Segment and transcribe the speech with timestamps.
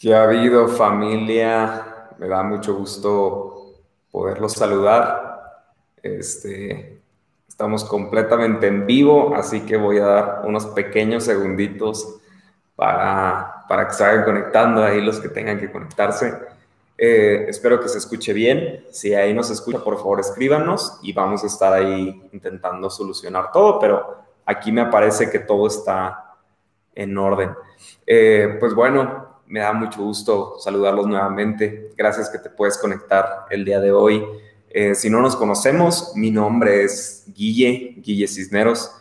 [0.00, 2.08] ¿Qué ha habido familia?
[2.16, 3.74] Me da mucho gusto
[4.10, 5.68] poderlos saludar.
[6.02, 7.02] Este,
[7.46, 12.16] estamos completamente en vivo, así que voy a dar unos pequeños segunditos
[12.76, 16.32] para, para que se vayan conectando ahí los que tengan que conectarse.
[16.96, 18.86] Eh, espero que se escuche bien.
[18.90, 23.52] Si ahí no se escucha, por favor escríbanos y vamos a estar ahí intentando solucionar
[23.52, 26.36] todo, pero aquí me parece que todo está
[26.94, 27.50] en orden.
[28.06, 29.19] Eh, pues bueno,
[29.50, 31.90] me da mucho gusto saludarlos nuevamente.
[31.96, 34.24] Gracias que te puedes conectar el día de hoy.
[34.70, 38.92] Eh, si no nos conocemos, mi nombre es Guille, Guille Cisneros,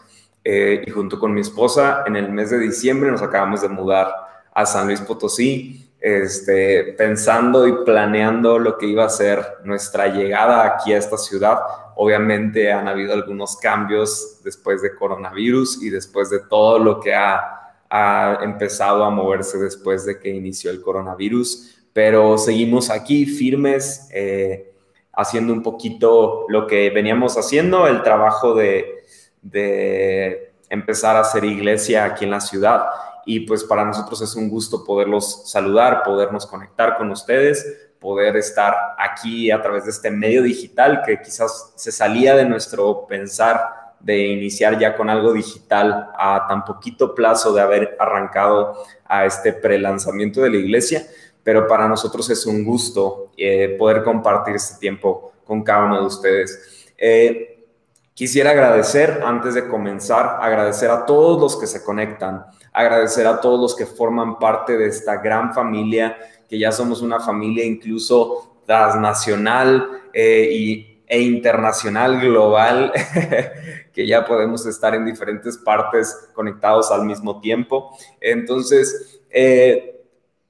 [0.43, 4.11] eh, y junto con mi esposa, en el mes de diciembre nos acabamos de mudar
[4.51, 10.65] a San Luis Potosí, este, pensando y planeando lo que iba a ser nuestra llegada
[10.65, 11.59] aquí a esta ciudad.
[11.95, 17.58] Obviamente han habido algunos cambios después de coronavirus y después de todo lo que ha
[17.89, 24.71] ha empezado a moverse después de que inició el coronavirus, pero seguimos aquí firmes, eh,
[25.13, 29.03] haciendo un poquito lo que veníamos haciendo, el trabajo de,
[29.41, 32.85] de empezar a hacer iglesia aquí en la ciudad.
[33.25, 38.73] Y pues para nosotros es un gusto poderlos saludar, podernos conectar con ustedes, poder estar
[38.97, 44.27] aquí a través de este medio digital que quizás se salía de nuestro pensar de
[44.27, 48.75] iniciar ya con algo digital a tan poquito plazo de haber arrancado
[49.05, 51.05] a este pre-lanzamiento de la iglesia,
[51.43, 56.05] pero para nosotros es un gusto eh, poder compartir este tiempo con cada uno de
[56.05, 56.87] ustedes.
[56.97, 57.65] Eh,
[58.13, 63.59] quisiera agradecer, antes de comenzar, agradecer a todos los que se conectan, agradecer a todos
[63.59, 70.01] los que forman parte de esta gran familia, que ya somos una familia incluso transnacional
[70.13, 72.93] eh, y e internacional, global,
[73.93, 77.97] que ya podemos estar en diferentes partes conectados al mismo tiempo.
[78.21, 79.99] Entonces, eh,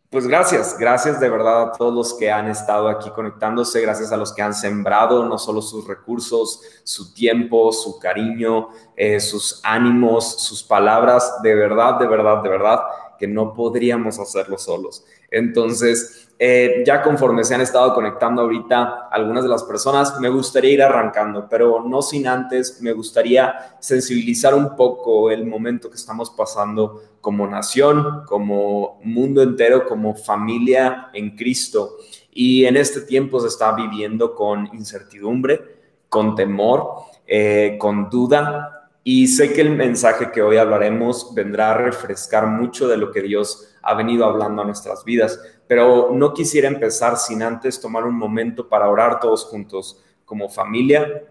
[0.10, 4.18] pues gracias, gracias de verdad a todos los que han estado aquí conectándose, gracias a
[4.18, 10.42] los que han sembrado no solo sus recursos, su tiempo, su cariño, eh, sus ánimos,
[10.42, 12.80] sus palabras, de verdad, de verdad, de verdad,
[13.20, 15.06] que no podríamos hacerlo solos.
[15.30, 20.72] Entonces, eh, ya conforme se han estado conectando ahorita algunas de las personas, me gustaría
[20.72, 26.30] ir arrancando, pero no sin antes, me gustaría sensibilizar un poco el momento que estamos
[26.30, 31.98] pasando como nación, como mundo entero, como familia en Cristo.
[32.32, 35.60] Y en este tiempo se está viviendo con incertidumbre,
[36.08, 38.79] con temor, eh, con duda,
[39.12, 43.24] y sé que el mensaje que hoy hablaremos vendrá a refrescar mucho de lo que
[43.24, 48.14] Dios ha venido hablando a nuestras vidas, pero no quisiera empezar sin antes tomar un
[48.14, 51.24] momento para orar todos juntos como familia,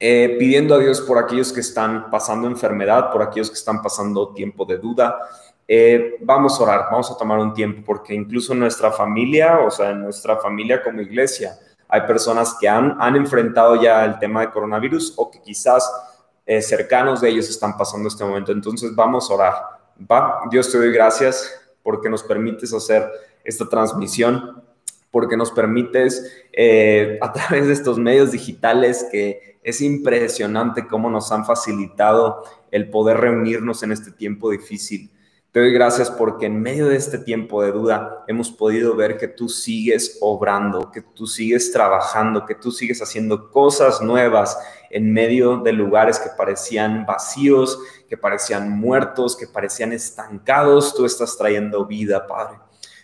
[0.00, 4.34] eh, pidiendo a Dios por aquellos que están pasando enfermedad, por aquellos que están pasando
[4.34, 5.16] tiempo de duda.
[5.68, 9.70] Eh, vamos a orar, vamos a tomar un tiempo, porque incluso en nuestra familia, o
[9.70, 14.40] sea, en nuestra familia como iglesia, hay personas que han, han enfrentado ya el tema
[14.40, 15.88] de coronavirus o que quizás
[16.46, 18.52] eh, cercanos de ellos están pasando este momento.
[18.52, 19.54] Entonces vamos a orar.
[20.50, 21.50] Dios te doy gracias
[21.82, 23.08] porque nos permites hacer
[23.44, 24.62] esta transmisión,
[25.10, 31.30] porque nos permites eh, a través de estos medios digitales que es impresionante cómo nos
[31.32, 35.10] han facilitado el poder reunirnos en este tiempo difícil.
[35.52, 39.26] Te doy gracias porque en medio de este tiempo de duda hemos podido ver que
[39.26, 44.56] tú sigues obrando, que tú sigues trabajando, que tú sigues haciendo cosas nuevas
[44.90, 50.94] en medio de lugares que parecían vacíos, que parecían muertos, que parecían estancados.
[50.94, 52.60] Tú estás trayendo vida, Padre.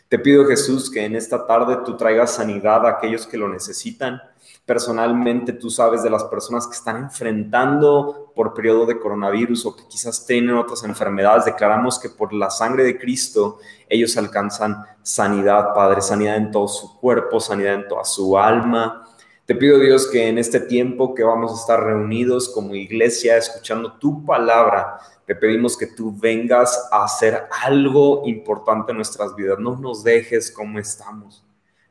[0.09, 4.23] Te pido, Jesús, que en esta tarde tú traigas sanidad a aquellos que lo necesitan
[4.67, 9.85] personalmente tú sabes de las personas que están enfrentando por periodo de coronavirus o que
[9.89, 16.03] quizás tienen otras enfermedades, declaramos que por la sangre de Cristo ellos alcanzan sanidad, Padre,
[16.03, 19.09] sanidad en todo su cuerpo, sanidad en toda su alma.
[19.45, 23.93] Te pido Dios que en este tiempo que vamos a estar reunidos como iglesia escuchando
[23.93, 29.61] tu palabra, te pedimos que tú vengas a hacer algo importante en nuestras vidas.
[29.61, 31.46] No nos dejes como estamos.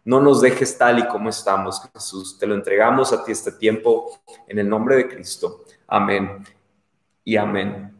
[0.06, 2.38] No nos dejes tal y como estamos, Jesús.
[2.38, 4.12] Te lo entregamos a ti este tiempo
[4.48, 5.64] en el nombre de Cristo.
[5.88, 6.44] Amén
[7.24, 7.92] y amén.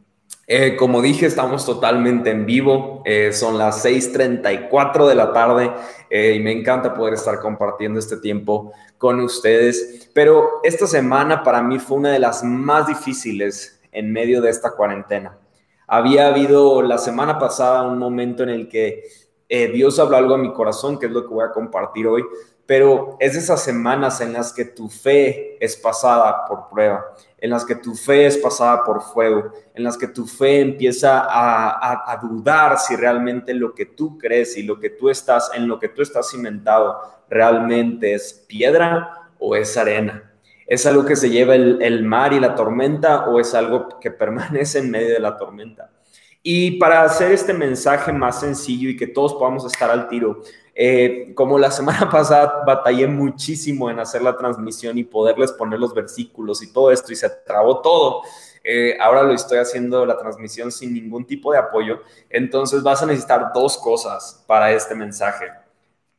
[0.48, 3.02] Eh, como dije, estamos totalmente en vivo.
[3.06, 5.74] Eh, son las 6:34 de la tarde
[6.12, 10.10] eh, y me encanta poder estar compartiendo este tiempo con ustedes.
[10.14, 14.72] Pero esta semana para mí fue una de las más difíciles en medio de esta
[14.72, 15.40] cuarentena.
[15.88, 19.04] Había habido la semana pasada un momento en el que
[19.48, 22.24] eh, Dios habló algo a mi corazón, que es lo que voy a compartir hoy,
[22.66, 27.06] pero es esas semanas en las que tu fe es pasada por prueba,
[27.38, 31.28] en las que tu fe es pasada por fuego, en las que tu fe empieza
[31.28, 35.80] a, dudar si realmente lo que tú crees y lo que tú estás, en lo
[35.80, 37.00] que tú estás cimentado
[37.30, 40.32] realmente es piedra o es arena.
[40.66, 44.80] ¿Es algo que se lleva el mar y la tormenta o es algo que permanece
[44.80, 45.92] en medio de la tormenta?
[46.48, 50.44] Y para hacer este mensaje más sencillo y que todos podamos estar al tiro,
[50.76, 55.96] eh, como la semana pasada batallé muchísimo en hacer la transmisión y poderles poner los
[55.96, 58.22] versículos y todo esto y se trabó todo.
[58.64, 62.02] Eh, ahora lo estoy haciendo la transmisión sin ningún tipo de apoyo.
[62.30, 65.48] Entonces vas a necesitar dos cosas para este mensaje.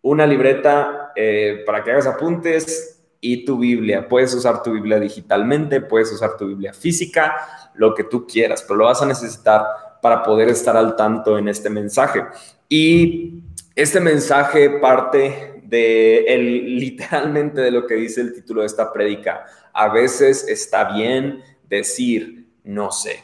[0.02, 4.08] Una libreta eh, para que hagas apuntes y tu Biblia.
[4.08, 8.78] Puedes usar tu Biblia digitalmente, puedes usar tu Biblia física, lo que tú quieras, pero
[8.78, 12.24] lo vas a necesitar para poder estar al tanto en este mensaje.
[12.68, 13.42] Y
[13.74, 19.44] este mensaje parte de el, literalmente de lo que dice el título de esta prédica.
[19.72, 23.22] A veces está bien decir no sé.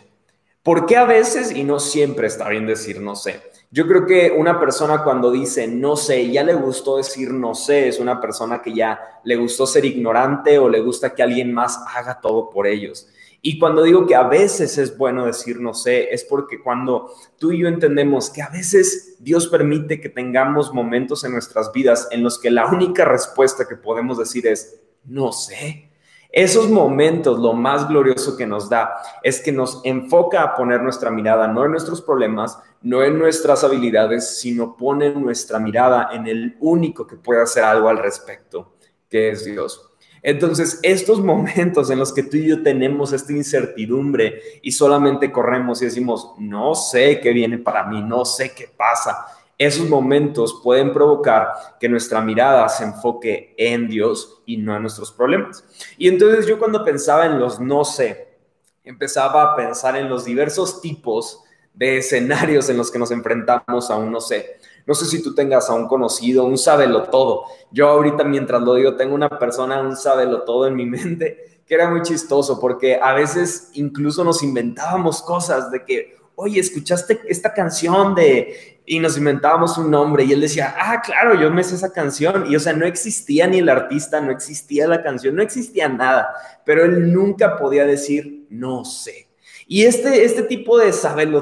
[0.63, 3.41] ¿Por qué a veces y no siempre está bien decir no sé?
[3.71, 7.89] Yo creo que una persona cuando dice no sé, ya le gustó decir no sé,
[7.89, 11.81] es una persona que ya le gustó ser ignorante o le gusta que alguien más
[11.97, 13.09] haga todo por ellos.
[13.44, 17.50] Y cuando digo que a veces es bueno decir no sé, es porque cuando tú
[17.50, 22.23] y yo entendemos que a veces Dios permite que tengamos momentos en nuestras vidas en
[22.23, 25.91] los que la única respuesta que podemos decir es no sé.
[26.31, 28.94] Esos momentos, lo más glorioso que nos da
[29.25, 33.65] es que nos enfoca a poner nuestra mirada no en nuestros problemas, no en nuestras
[33.65, 38.77] habilidades, sino pone nuestra mirada en el único que puede hacer algo al respecto,
[39.11, 39.92] que es Dios.
[40.23, 45.83] Entonces, estos momentos en los que tú y yo tenemos esta incertidumbre y solamente corremos
[45.83, 49.27] y decimos, no sé qué viene para mí, no sé qué pasa,
[49.59, 55.13] esos momentos pueden provocar que nuestra mirada se enfoque en Dios y no en nuestros
[55.13, 55.65] problemas.
[55.99, 58.39] Y entonces yo cuando pensaba en los no sé,
[58.83, 63.97] empezaba a pensar en los diversos tipos de escenarios en los que nos enfrentamos a
[63.97, 64.59] un no sé.
[64.87, 67.44] No sé si tú tengas a un conocido, un sábelo todo.
[67.70, 71.75] Yo ahorita mientras lo digo, tengo una persona, un sábelo todo en mi mente, que
[71.75, 77.52] era muy chistoso porque a veces incluso nos inventábamos cosas de que, oye, ¿escuchaste esta
[77.52, 78.81] canción de...
[78.84, 82.50] Y nos inventábamos un nombre y él decía, ah, claro, yo me sé esa canción.
[82.50, 86.35] Y o sea, no existía ni el artista, no existía la canción, no existía nada.
[86.64, 89.31] Pero él nunca podía decir, no sé.
[89.73, 90.93] Y este, este tipo de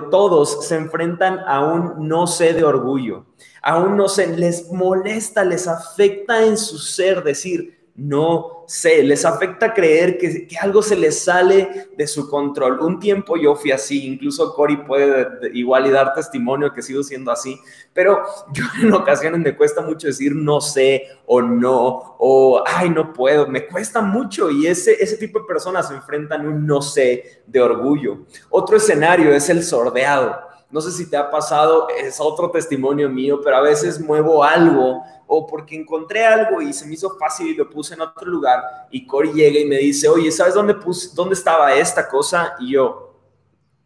[0.02, 3.26] todos se enfrentan a un no sé de orgullo,
[3.60, 9.26] a un no sé, les molesta, les afecta en su ser decir, no sé, les
[9.26, 12.80] afecta creer que, algo se les sale de su control.
[12.80, 17.30] Un tiempo yo fui así, incluso Cory puede igual y dar testimonio que sigo siendo
[17.30, 17.60] así,
[17.92, 18.22] pero
[18.54, 23.46] yo en ocasiones me cuesta mucho decir no sé o no, o ay, no puedo,
[23.46, 28.20] me cuesta mucho y ese, ese tipo de personas enfrentan un no sé de orgullo.
[28.48, 30.48] Otro escenario es el sordeado.
[30.70, 35.02] No sé si te ha pasado, es otro testimonio mío, pero a veces muevo algo
[35.32, 38.60] o porque encontré algo y se me hizo fácil y lo puse en otro lugar
[38.90, 42.54] y Cory llega y me dice, oye, ¿sabes dónde, puse, dónde estaba esta cosa?
[42.58, 43.14] Y yo,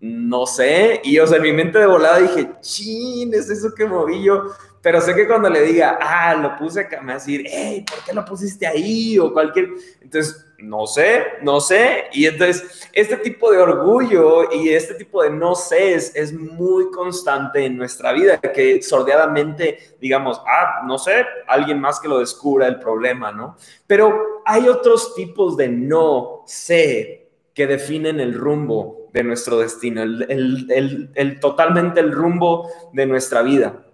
[0.01, 1.03] no sé.
[1.05, 4.55] Y o sea, en mi mente de volada dije, chin, es eso que moví yo.
[4.81, 7.85] Pero sé que cuando le diga, ah, lo puse acá, me va a decir, hey,
[7.87, 9.19] ¿por qué lo pusiste ahí?
[9.19, 9.69] O cualquier.
[10.01, 12.05] Entonces, no sé, no sé.
[12.13, 17.65] Y entonces, este tipo de orgullo y este tipo de no sé es, muy constante
[17.65, 22.79] en nuestra vida, que sordeadamente digamos, ah, no sé, alguien más que lo descubra el
[22.79, 23.57] problema, ¿no?
[23.87, 30.27] Pero hay otros tipos de no sé que definen el rumbo de nuestro destino, el,
[30.29, 33.85] el, el totalmente el rumbo de nuestra vida.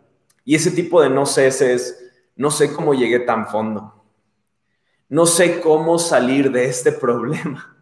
[0.45, 4.00] Y ese tipo de no sé es, no sé cómo llegué tan fondo.
[5.11, 7.77] No sé cómo salir de este problema.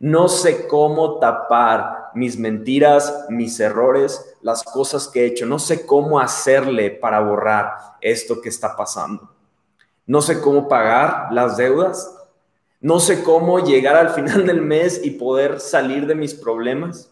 [0.00, 5.44] No sé cómo tapar mis mentiras, mis errores, las cosas que he hecho.
[5.44, 9.30] No sé cómo hacerle para borrar esto que está pasando.
[10.06, 12.10] No sé cómo pagar las deudas.
[12.80, 17.10] No sé cómo llegar al final del mes y poder salir de mis problemas.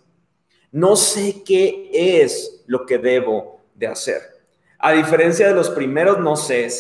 [0.71, 4.23] No sé qué es lo que debo de hacer.
[4.79, 6.71] A diferencia de los primeros no sé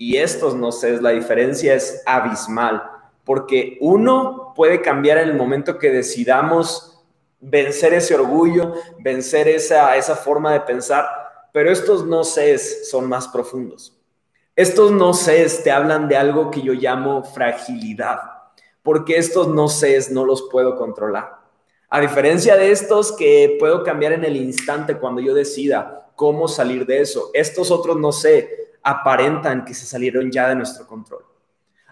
[0.00, 2.82] y estos no sé, la diferencia es abismal,
[3.22, 7.04] porque uno puede cambiar en el momento que decidamos
[7.38, 11.06] vencer ese orgullo, vencer esa, esa forma de pensar,
[11.52, 13.94] pero estos no sé son más profundos.
[14.56, 18.20] Estos no sé te hablan de algo que yo llamo fragilidad,
[18.82, 21.40] porque estos no sé no los puedo controlar.
[21.90, 26.86] A diferencia de estos que puedo cambiar en el instante cuando yo decida, cómo salir
[26.86, 27.30] de eso.
[27.34, 31.24] Estos otros, no sé, aparentan que se salieron ya de nuestro control.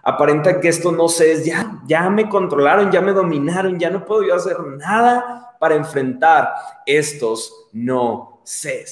[0.03, 4.05] Aparenta que esto no sé, es ya, ya me controlaron, ya me dominaron, ya no
[4.05, 6.53] puedo yo hacer nada para enfrentar
[6.85, 8.85] estos no sé.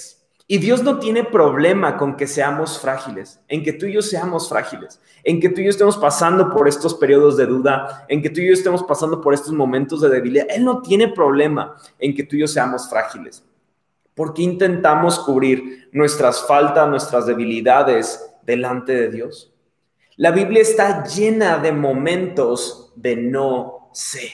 [0.50, 4.48] Y Dios no tiene problema con que seamos frágiles, en que tú y yo seamos
[4.48, 8.30] frágiles, en que tú y yo estemos pasando por estos periodos de duda, en que
[8.30, 10.48] tú y yo estemos pasando por estos momentos de debilidad.
[10.50, 13.44] Él no tiene problema en que tú y yo seamos frágiles.
[14.18, 19.54] Porque intentamos cubrir nuestras faltas, nuestras debilidades delante de Dios?
[20.16, 24.32] La Biblia está llena de momentos de no sé.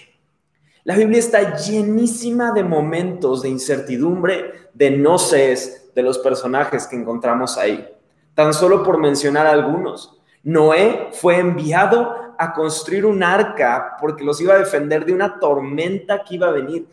[0.86, 5.54] La Biblia está llenísima de momentos de incertidumbre, de no sé
[5.94, 7.86] de los personajes que encontramos ahí.
[8.34, 10.22] Tan solo por mencionar algunos.
[10.44, 16.24] Noé fue enviado a construir un arca porque los iba a defender de una tormenta
[16.24, 16.88] que iba a venir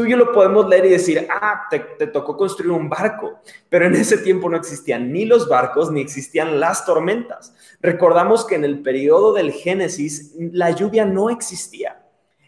[0.00, 3.38] tú y yo lo podemos leer y decir, ah, te, tocó construir un barco,
[3.68, 7.54] pero en ese tiempo no existían ni los barcos ni existían las tormentas.
[7.82, 11.98] Recordamos que en el periodo del Génesis la lluvia no existía.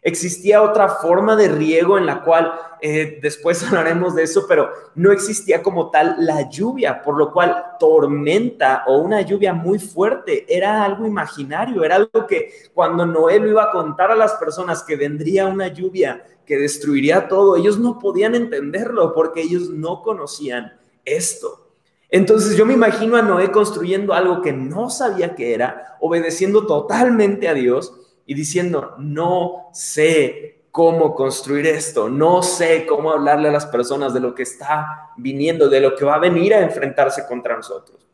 [0.01, 5.13] Existía otra forma de riego en la cual, eh, después hablaremos de eso, pero no
[5.13, 10.83] existía como tal la lluvia, por lo cual tormenta o una lluvia muy fuerte era
[10.83, 14.97] algo imaginario, era algo que cuando Noé lo iba a contar a las personas que
[14.97, 21.71] vendría una lluvia que destruiría todo, ellos no podían entenderlo porque ellos no conocían esto.
[22.11, 27.49] Entonces yo me imagino a Noé construyendo algo que no sabía que era, obedeciendo totalmente
[27.49, 27.95] a Dios
[28.27, 34.21] y diciendo, no sé cómo construir esto, no sé cómo hablarle a las personas de
[34.21, 38.07] lo que está viniendo, de lo que va a venir a enfrentarse contra nosotros.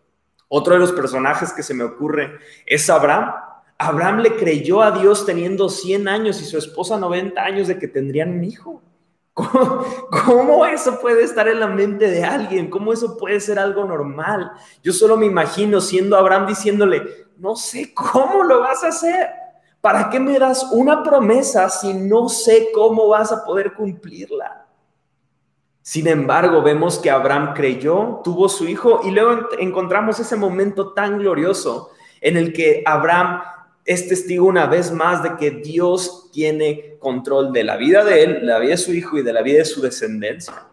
[0.47, 3.35] Otro de los personajes que se me ocurre es Abraham.
[3.79, 7.87] Abraham le creyó a Dios teniendo 100 años y su esposa 90 años de que
[7.87, 8.83] tendrían un hijo.
[9.33, 12.69] ¿Cómo, eso puede estar en la mente de alguien?
[12.69, 14.51] ¿Cómo eso puede ser algo normal?
[14.83, 19.29] Yo solo me imagino siendo Abraham diciéndole, no sé cómo lo vas a hacer.
[19.81, 24.67] ¿Para qué me das una promesa si no sé cómo vas a poder cumplirla?
[25.83, 31.19] Sin embargo, vemos que Abraham creyó, tuvo su hijo y luego encontramos ese momento tan
[31.19, 33.41] glorioso en el que Abraham
[33.89, 38.39] es testigo una vez más de que Dios tiene control de la vida de él,
[38.43, 40.67] la vida de su hijo y de la vida de su descendencia.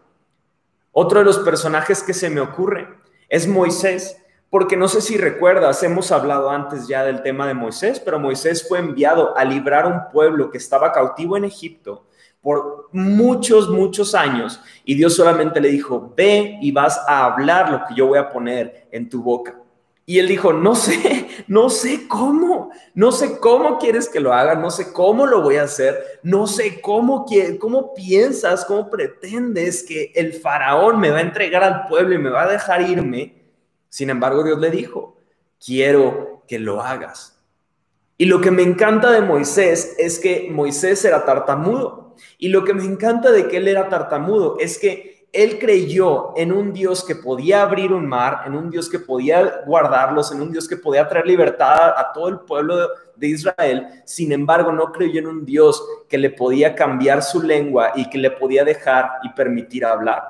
[0.92, 2.86] Otro de los personajes que se me ocurre
[3.30, 8.00] es Moisés, porque no sé si recuerdas, hemos hablado antes ya del tema de Moisés,
[8.00, 12.04] pero Moisés fue enviado a librar un pueblo que estaba cautivo en Egipto
[12.42, 17.78] por muchos, muchos años y Dios solamente le dijo, ve y vas a hablar lo
[17.88, 19.58] que yo voy a poner en tu boca.
[20.04, 24.54] Y él dijo, no sé, no sé cómo, no sé cómo quieres que lo haga,
[24.54, 27.26] no sé cómo lo voy a hacer, no sé cómo,
[27.58, 32.30] cómo piensas, cómo pretendes que el faraón me va a entregar al pueblo y me
[32.30, 33.34] va a dejar irme.
[33.88, 35.16] Sin embargo, Dios le dijo,
[35.64, 37.40] quiero que lo hagas.
[38.18, 42.14] Y lo que me encanta de Moisés es que Moisés era tartamudo.
[42.38, 46.52] Y lo que me encanta de que él era tartamudo es que él creyó en
[46.52, 50.50] un Dios que podía abrir un mar, en un Dios que podía guardarlos, en un
[50.50, 53.86] Dios que podía traer libertad a todo el pueblo de Israel.
[54.04, 58.18] Sin embargo, no creyó en un Dios que le podía cambiar su lengua y que
[58.18, 60.22] le podía dejar y permitir hablar.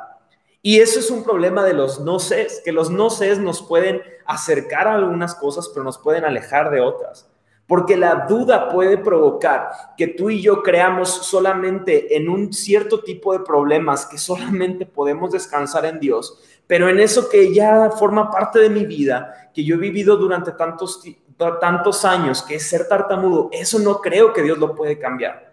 [0.62, 4.02] Y eso es un problema de los no sé, que los no sé nos pueden
[4.24, 7.30] acercar a algunas cosas, pero nos pueden alejar de otras.
[7.66, 13.32] Porque la duda puede provocar que tú y yo creamos solamente en un cierto tipo
[13.32, 18.60] de problemas que solamente podemos descansar en Dios, pero en eso que ya forma parte
[18.60, 21.02] de mi vida, que yo he vivido durante tantos,
[21.60, 25.52] tantos años, que es ser tartamudo, eso no creo que Dios lo puede cambiar.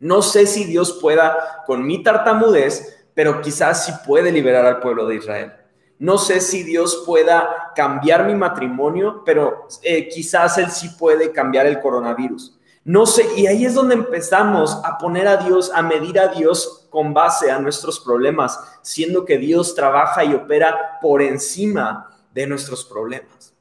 [0.00, 5.06] No sé si Dios pueda con mi tartamudez, pero quizás sí puede liberar al pueblo
[5.06, 5.52] de Israel.
[5.98, 11.66] No sé si Dios pueda cambiar mi matrimonio, pero eh, quizás Él sí puede cambiar
[11.66, 12.58] el coronavirus.
[12.84, 16.86] No sé, y ahí es donde empezamos a poner a Dios, a medir a Dios
[16.90, 22.84] con base a nuestros problemas, siendo que Dios trabaja y opera por encima de nuestros
[22.84, 23.54] problemas.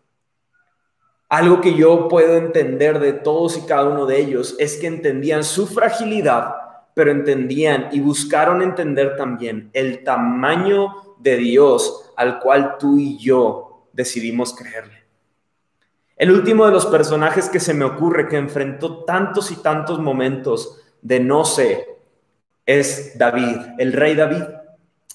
[1.30, 5.44] Algo que yo puedo entender de todos y cada uno de ellos es que entendían
[5.44, 6.54] su fragilidad,
[6.94, 13.88] pero entendían y buscaron entender también el tamaño de Dios al cual tú y yo
[13.94, 15.04] decidimos creerle.
[16.16, 20.80] El último de los personajes que se me ocurre que enfrentó tantos y tantos momentos
[21.02, 21.88] de no sé
[22.66, 24.44] es David, el rey David.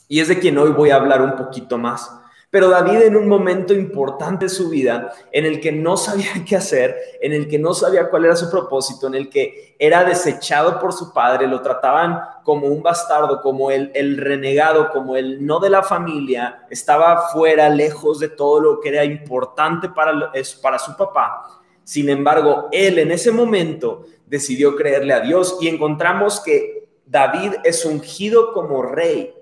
[0.09, 2.11] Y es de quien hoy voy a hablar un poquito más.
[2.51, 6.57] Pero David en un momento importante de su vida, en el que no sabía qué
[6.57, 10.81] hacer, en el que no sabía cuál era su propósito, en el que era desechado
[10.81, 15.61] por su padre, lo trataban como un bastardo, como el, el renegado, como el no
[15.61, 20.97] de la familia, estaba fuera, lejos de todo lo que era importante para, para su
[20.97, 21.61] papá.
[21.85, 27.85] Sin embargo, él en ese momento decidió creerle a Dios y encontramos que David es
[27.85, 29.35] ungido como rey.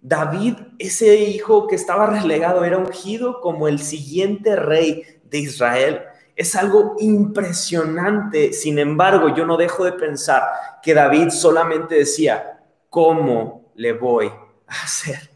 [0.00, 6.00] David, ese hijo que estaba relegado, era ungido como el siguiente rey de Israel.
[6.38, 8.52] Es algo impresionante.
[8.52, 10.44] Sin embargo, yo no dejo de pensar
[10.80, 15.30] que David solamente decía, ¿cómo le voy a hacer?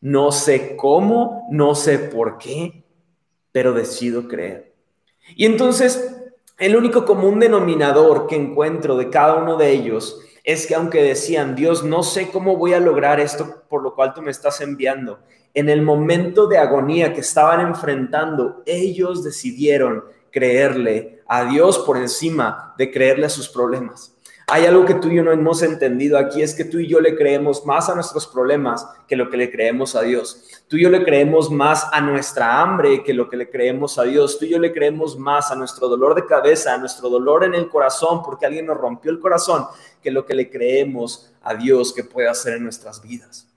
[0.00, 2.82] No sé cómo, no sé por qué,
[3.52, 4.72] pero decido creer.
[5.36, 6.16] Y entonces,
[6.56, 11.56] el único común denominador que encuentro de cada uno de ellos es que aunque decían,
[11.56, 15.18] Dios, no sé cómo voy a lograr esto por lo cual tú me estás enviando,
[15.52, 22.74] en el momento de agonía que estaban enfrentando, ellos decidieron creerle a Dios por encima
[22.78, 24.14] de creerle a sus problemas.
[24.50, 27.00] Hay algo que tú y yo no hemos entendido aquí, es que tú y yo
[27.00, 30.64] le creemos más a nuestros problemas que lo que le creemos a Dios.
[30.68, 34.04] Tú y yo le creemos más a nuestra hambre que lo que le creemos a
[34.04, 34.38] Dios.
[34.38, 37.52] Tú y yo le creemos más a nuestro dolor de cabeza, a nuestro dolor en
[37.52, 39.66] el corazón, porque alguien nos rompió el corazón,
[40.02, 43.48] que lo que le creemos a Dios que puede hacer en nuestras vidas.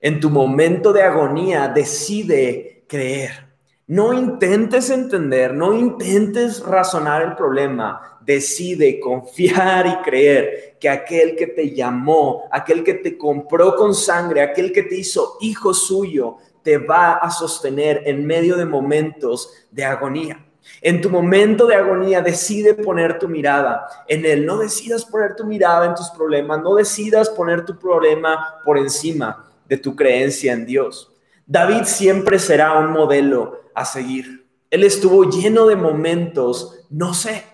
[0.00, 3.51] En tu momento de agonía, decide creer.
[3.88, 8.18] No intentes entender, no intentes razonar el problema.
[8.20, 14.40] Decide confiar y creer que aquel que te llamó, aquel que te compró con sangre,
[14.40, 19.84] aquel que te hizo hijo suyo, te va a sostener en medio de momentos de
[19.84, 20.46] agonía.
[20.80, 24.46] En tu momento de agonía, decide poner tu mirada en él.
[24.46, 29.44] No decidas poner tu mirada en tus problemas, no decidas poner tu problema por encima
[29.68, 31.12] de tu creencia en Dios.
[31.46, 34.46] David siempre será un modelo a seguir.
[34.70, 37.44] Él estuvo lleno de momentos, no sé,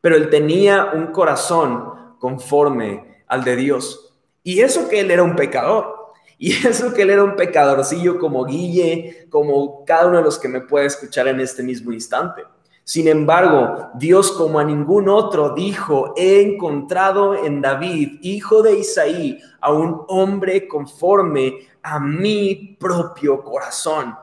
[0.00, 4.14] pero él tenía un corazón conforme al de Dios.
[4.42, 5.94] Y eso que él era un pecador.
[6.38, 10.48] Y eso que él era un pecadorcillo como Guille, como cada uno de los que
[10.48, 12.42] me puede escuchar en este mismo instante.
[12.84, 19.40] Sin embargo, Dios como a ningún otro dijo, he encontrado en David, hijo de Isaí,
[19.60, 24.14] a un hombre conforme a mi propio corazón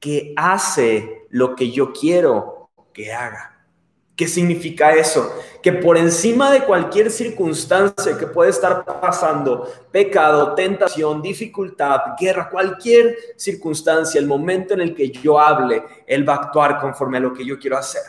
[0.00, 3.56] que hace lo que yo quiero que haga.
[4.16, 5.30] ¿Qué significa eso?
[5.62, 13.14] Que por encima de cualquier circunstancia que puede estar pasando, pecado, tentación, dificultad, guerra, cualquier
[13.36, 17.34] circunstancia, el momento en el que yo hable, Él va a actuar conforme a lo
[17.34, 18.00] que yo quiero hacer.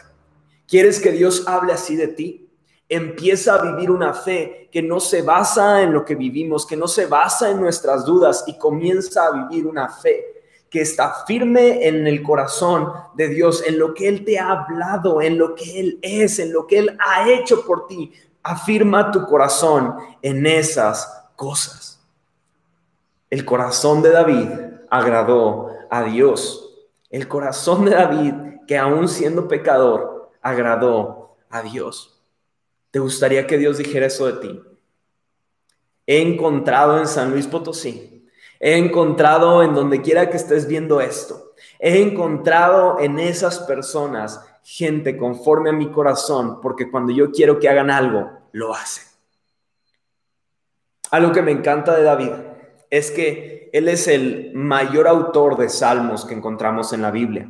[0.65, 2.49] ¿Quieres que Dios hable así de ti?
[2.87, 6.87] Empieza a vivir una fe que no se basa en lo que vivimos, que no
[6.87, 10.36] se basa en nuestras dudas y comienza a vivir una fe
[10.69, 15.21] que está firme en el corazón de Dios, en lo que Él te ha hablado,
[15.21, 18.11] en lo que Él es, en lo que Él ha hecho por ti.
[18.43, 22.01] Afirma tu corazón en esas cosas.
[23.29, 24.49] El corazón de David
[24.89, 26.63] agradó a Dios.
[27.09, 28.33] El corazón de David,
[28.67, 32.19] que aún siendo pecador, agradó a Dios.
[32.91, 34.61] ¿Te gustaría que Dios dijera eso de ti?
[36.05, 38.16] He encontrado en San Luis Potosí
[38.59, 45.15] He encontrado en donde quiera que estés viendo esto, he encontrado en esas personas gente
[45.15, 49.05] conforme a mi corazón, porque cuando yo quiero que hagan algo, lo hacen.
[51.09, 52.31] Algo que me encanta de David
[52.89, 57.49] es que él es el mayor autor de salmos que encontramos en la Biblia.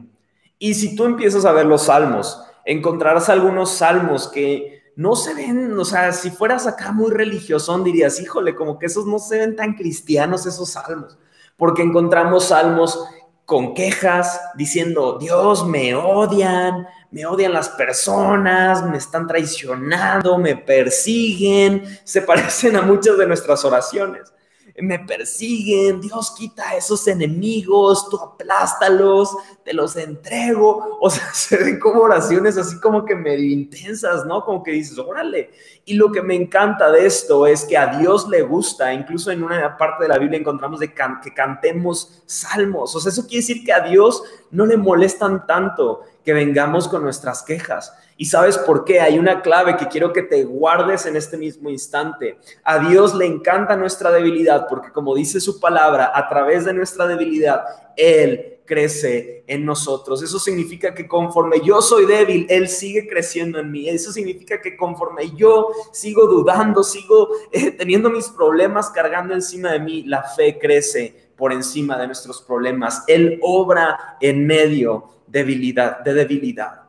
[0.59, 5.79] Y si tú empiezas a ver los salmos, encontrarás algunos salmos que no se ven,
[5.79, 9.55] o sea, si fueras acá muy religioso, dirías, híjole, como que esos no se ven
[9.55, 11.19] tan cristianos, esos salmos,
[11.55, 13.07] porque encontramos salmos
[13.45, 21.83] con quejas, diciendo, Dios, me odian, me odian las personas, me están traicionando, me persiguen,
[22.03, 24.33] se parecen a muchas de nuestras oraciones
[24.79, 30.97] me persiguen, Dios quita a esos enemigos, tú aplástalos, te los entrego.
[31.07, 34.43] O sea, se ven como oraciones así como que medio intensas, ¿no?
[34.43, 35.51] Como que dices, órale.
[35.85, 39.43] Y lo que me encanta de esto es que a Dios le gusta, incluso en
[39.43, 42.95] una parte de la Biblia encontramos de que cantemos salmos.
[42.95, 47.03] O sea, eso quiere decir que a Dios no le molestan tanto que vengamos con
[47.03, 47.93] nuestras quejas.
[48.17, 48.99] ¿Y sabes por qué?
[48.99, 52.39] Hay una clave que quiero que te guardes en este mismo instante.
[52.63, 57.05] A Dios le encanta nuestra debilidad porque como dice su palabra, a través de nuestra
[57.05, 57.63] debilidad,
[57.95, 60.23] Él crece en nosotros.
[60.23, 63.87] Eso significa que conforme yo soy débil, Él sigue creciendo en mí.
[63.87, 69.79] Eso significa que conforme yo sigo dudando, sigo eh, teniendo mis problemas cargando encima de
[69.79, 73.03] mí, la fe crece por encima de nuestros problemas.
[73.07, 76.86] Él obra en medio debilidad, de debilidad.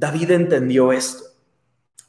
[0.00, 1.24] David entendió esto.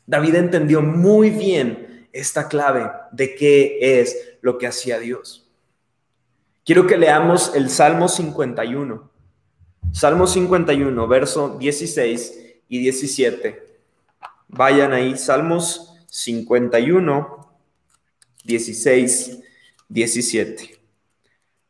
[0.06, 5.46] David entendió muy bien esta clave de qué es lo que hacía Dios.
[6.64, 9.12] Quiero que leamos el Salmo 51.
[9.92, 13.62] Salmo 51, verso 16 y 17.
[14.48, 17.54] Vayan ahí, Salmos 51,
[18.46, 19.40] 16,
[19.90, 20.80] 17.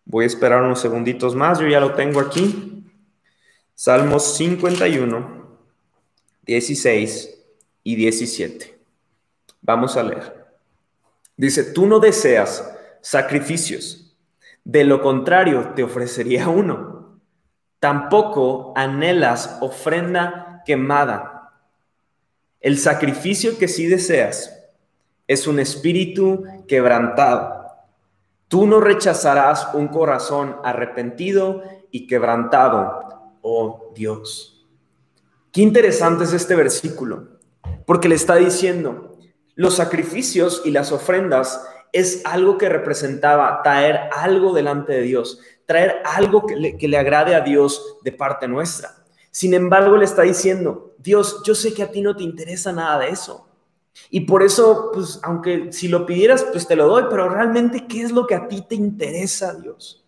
[0.05, 2.85] Voy a esperar unos segunditos más, yo ya lo tengo aquí.
[3.73, 5.40] Salmos 51,
[6.43, 7.37] 16
[7.83, 8.79] y 17.
[9.61, 10.45] Vamos a leer.
[11.37, 14.15] Dice, tú no deseas sacrificios,
[14.63, 17.19] de lo contrario te ofrecería uno.
[17.79, 21.53] Tampoco anhelas ofrenda quemada.
[22.59, 24.55] El sacrificio que sí deseas
[25.27, 27.65] es un espíritu quebrantado.
[28.47, 34.60] Tú no rechazarás un corazón arrepentido y quebrantado, oh Dios.
[35.51, 37.39] Qué interesante es este versículo,
[37.85, 39.17] porque le está diciendo,
[39.55, 41.61] los sacrificios y las ofrendas
[41.91, 46.97] es algo que representaba traer algo delante de Dios, traer algo que le, que le
[46.97, 49.03] agrade a Dios de parte nuestra.
[49.29, 52.99] Sin embargo, le está diciendo, Dios, yo sé que a ti no te interesa nada
[52.99, 53.47] de eso.
[54.09, 58.03] Y por eso, pues, aunque si lo pidieras, pues te lo doy, pero realmente, ¿qué
[58.03, 60.05] es lo que a ti te interesa, Dios?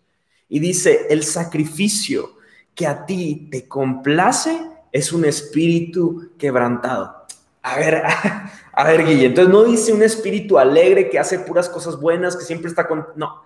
[0.48, 2.36] Y dice, el sacrificio
[2.74, 7.26] que a ti te complace es un espíritu quebrantado.
[7.62, 8.02] A ver,
[8.72, 12.44] a ver, Guille, entonces no dice un espíritu alegre que hace puras cosas buenas, que
[12.44, 13.04] siempre está con...
[13.16, 13.42] No,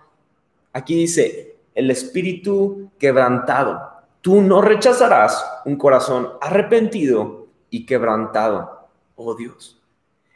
[0.71, 3.81] aquí dice el espíritu quebrantado.
[4.21, 9.81] Tú no rechazarás un corazón arrepentido y quebrantado, oh Dios.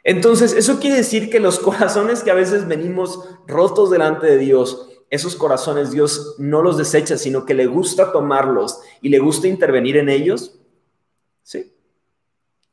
[0.02, 4.88] Entonces, eso quiere decir que los corazones que a veces venimos rotos delante de Dios,
[5.10, 9.96] esos corazones Dios no los desecha, sino que le gusta tomarlos y le gusta intervenir
[9.96, 10.58] en ellos.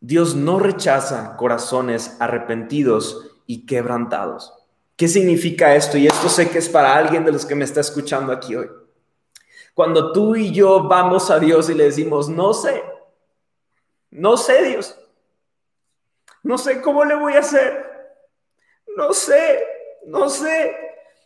[0.04, 4.52] Dios no rechaza corazones arrepentidos y quebrantados.
[4.98, 5.96] ¿Qué significa esto?
[5.98, 8.68] Y esto sé que es para alguien de los que me está escuchando aquí hoy.
[9.76, 12.84] Cuando tú y yo vamos a Dios y le decimos, no sé,
[14.10, 15.00] no sé Dios,
[16.42, 18.18] no sé cómo le voy a hacer,
[18.98, 19.64] no sé,
[20.08, 20.76] no sé,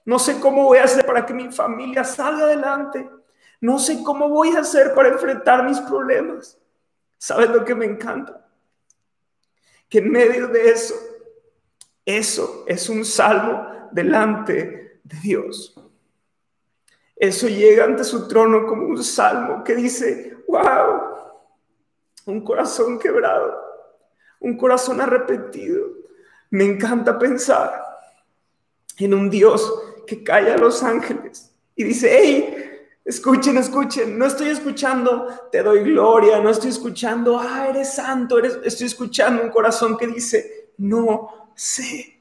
[0.04, 3.10] no sé cómo voy a hacer para que mi familia salga adelante,
[3.62, 6.60] no sé cómo voy a hacer para enfrentar mis problemas.
[7.18, 8.45] ¿Sabes lo que me encanta?
[9.90, 10.96] Que en medio de eso,
[12.06, 15.76] eso es un salmo delante de Dios.
[17.16, 21.16] Eso llega ante su trono como un salmo que dice, wow,
[22.26, 23.56] un corazón quebrado,
[24.40, 25.88] un corazón arrepentido.
[26.50, 27.84] Me encanta pensar
[28.98, 29.72] en un Dios
[30.06, 32.75] que calla a los ángeles y dice, hey,
[33.06, 38.88] Escuchen, escuchen, no estoy escuchando, te doy gloria, no estoy escuchando, ah, eres santo, estoy
[38.88, 42.20] escuchando un corazón que dice, no sé.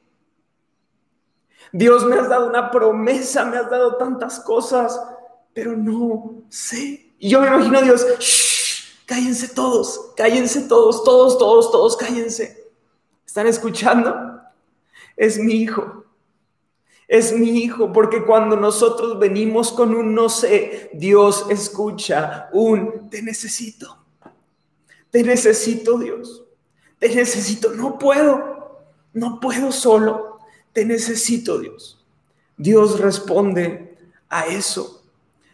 [1.72, 5.00] Dios me has dado una promesa, me has dado tantas cosas,
[5.54, 7.14] pero no sé.
[7.18, 12.70] Y yo me imagino a Dios, shh, cállense todos, cállense todos, todos, todos, todos, cállense.
[13.26, 14.38] ¿Están escuchando?
[15.16, 16.03] Es mi hijo
[17.14, 23.22] es mi hijo, porque cuando nosotros venimos con un no sé, Dios escucha un te
[23.22, 23.98] necesito.
[25.10, 26.44] Te necesito, Dios.
[26.98, 27.70] Te necesito.
[27.70, 28.82] No puedo.
[29.12, 30.40] No puedo solo.
[30.72, 32.04] Te necesito, Dios.
[32.56, 33.96] Dios responde
[34.28, 35.04] a eso.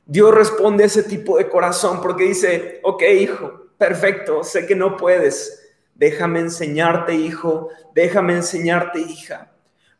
[0.07, 4.97] Dios responde a ese tipo de corazón porque dice, ok, hijo, perfecto, sé que no
[4.97, 5.69] puedes.
[5.95, 7.69] Déjame enseñarte, hijo.
[7.95, 9.50] Déjame enseñarte, hija.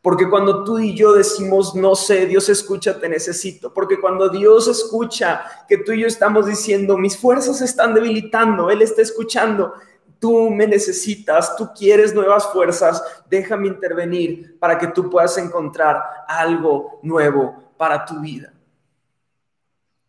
[0.01, 3.71] Porque cuando tú y yo decimos, no sé, Dios escucha, te necesito.
[3.71, 8.81] Porque cuando Dios escucha que tú y yo estamos diciendo, mis fuerzas están debilitando, Él
[8.81, 9.73] está escuchando,
[10.17, 16.99] tú me necesitas, tú quieres nuevas fuerzas, déjame intervenir para que tú puedas encontrar algo
[17.03, 18.53] nuevo para tu vida.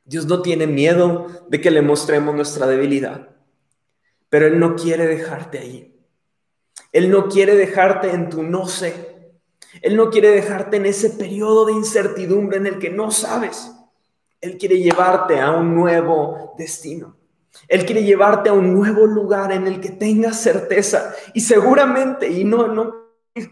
[0.05, 3.29] Dios no tiene miedo de que le mostremos nuestra debilidad,
[4.29, 5.95] pero Él no quiere dejarte ahí.
[6.93, 9.12] Él no quiere dejarte en tu no sé.
[9.81, 13.73] Él no quiere dejarte en ese periodo de incertidumbre en el que no sabes.
[14.41, 17.17] Él quiere llevarte a un nuevo destino.
[17.69, 21.15] Él quiere llevarte a un nuevo lugar en el que tengas certeza.
[21.33, 23.03] Y seguramente, y no, no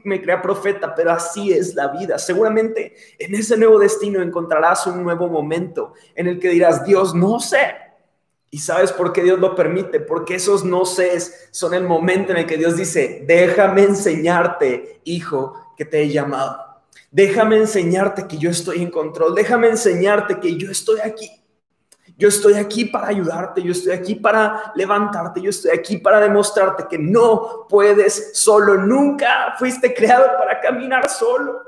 [0.04, 2.18] me crea profeta, pero así es la vida.
[2.18, 7.40] Seguramente en ese nuevo destino encontrarás un nuevo momento en el que dirás, Dios, no
[7.40, 7.76] sé.
[8.50, 10.00] ¿Y sabes por qué Dios lo permite?
[10.00, 11.18] Porque esos no sé
[11.52, 16.82] son el momento en el que Dios dice, déjame enseñarte, hijo, que te he llamado.
[17.10, 19.34] Déjame enseñarte que yo estoy en control.
[19.34, 21.30] Déjame enseñarte que yo estoy aquí.
[22.18, 26.84] Yo estoy aquí para ayudarte, yo estoy aquí para levantarte, yo estoy aquí para demostrarte
[26.86, 28.74] que no puedes solo.
[28.74, 31.62] Nunca fuiste creado para caminar solo.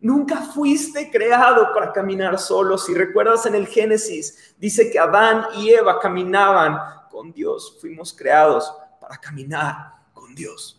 [0.00, 2.78] Nunca fuiste creado para caminar solo.
[2.78, 6.78] Si recuerdas en el Génesis, dice que Adán y Eva caminaban
[7.10, 7.76] con Dios.
[7.82, 10.75] Fuimos creados para caminar con Dios.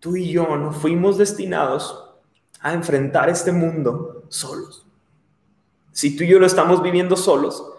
[0.00, 2.04] Tú y yo no fuimos destinados
[2.60, 4.86] a enfrentar este mundo solos.
[5.92, 7.72] Si tú y yo lo estamos viviendo solos,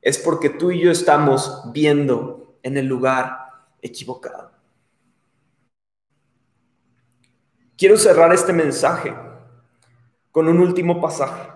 [0.00, 3.38] es porque tú y yo estamos viendo en el lugar
[3.82, 4.52] equivocado.
[7.76, 9.14] Quiero cerrar este mensaje
[10.32, 11.50] con un último pasaje.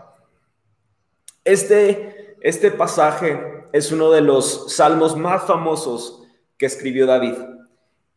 [1.44, 6.22] Este, este pasaje es uno de los salmos más famosos
[6.58, 7.34] que escribió David.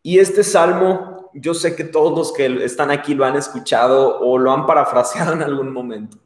[0.01, 4.37] Y este salmo, yo sé que todos los que están aquí lo han escuchado o
[4.37, 6.17] lo han parafraseado en algún momento.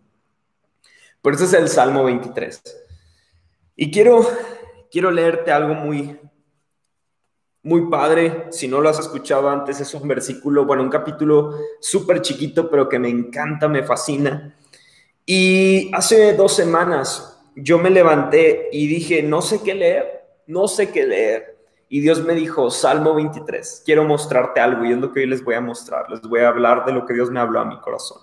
[1.21, 2.61] Pero este es el Salmo 23.
[3.75, 4.27] Y quiero,
[4.91, 6.19] quiero leerte algo muy,
[7.63, 8.45] muy padre.
[8.51, 12.87] Si no lo has escuchado antes, es un versículo, bueno, un capítulo súper chiquito, pero
[12.87, 14.55] que me encanta, me fascina.
[15.25, 20.91] Y hace dos semanas yo me levanté y dije, no sé qué leer, no sé
[20.91, 21.56] qué leer.
[21.89, 25.43] Y Dios me dijo, Salmo 23, quiero mostrarte algo y es lo que hoy les
[25.43, 26.09] voy a mostrar.
[26.09, 28.21] Les voy a hablar de lo que Dios me habló a mi corazón.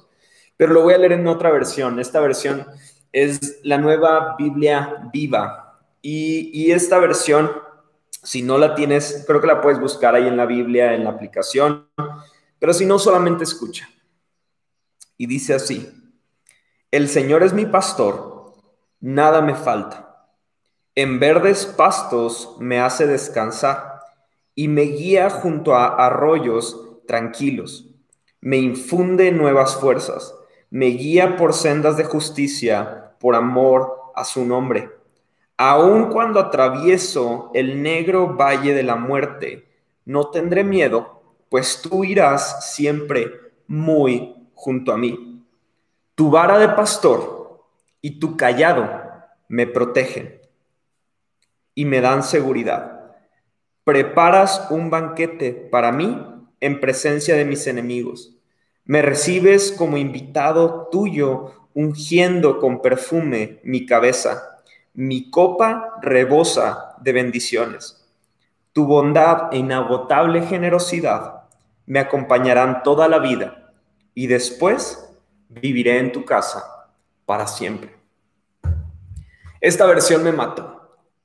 [0.57, 1.98] Pero lo voy a leer en otra versión.
[1.98, 2.66] Esta versión
[3.12, 5.81] es la nueva Biblia viva.
[6.03, 7.50] Y, y esta versión
[8.24, 11.11] si no la tienes, creo que la puedes buscar ahí en la Biblia, en la
[11.11, 11.87] aplicación,
[12.59, 13.88] pero si no, solamente escucha.
[15.16, 15.92] Y dice así,
[16.90, 18.55] el Señor es mi pastor,
[19.00, 20.04] nada me falta.
[20.96, 23.98] En verdes pastos me hace descansar
[24.54, 27.90] y me guía junto a arroyos tranquilos.
[28.40, 30.37] Me infunde nuevas fuerzas,
[30.70, 34.88] me guía por sendas de justicia, por amor a su nombre.
[35.57, 39.66] Aun cuando atravieso el negro valle de la muerte,
[40.04, 43.33] no tendré miedo, pues tú irás siempre
[43.66, 45.44] muy junto a mí.
[46.14, 47.64] Tu vara de pastor
[48.00, 48.88] y tu callado
[49.48, 50.43] me protegen
[51.75, 53.15] y me dan seguridad.
[53.85, 56.21] Preparas un banquete para mí
[56.61, 58.37] en presencia de mis enemigos.
[58.85, 64.55] Me recibes como invitado tuyo, ungiendo con perfume mi cabeza
[64.95, 68.01] mi copa rebosa de bendiciones.
[68.73, 71.43] Tu bondad e inagotable generosidad
[71.85, 73.73] me acompañarán toda la vida
[74.15, 75.13] y después
[75.49, 76.89] viviré en tu casa
[77.27, 77.95] para siempre.
[79.61, 80.84] Esta versión me mató.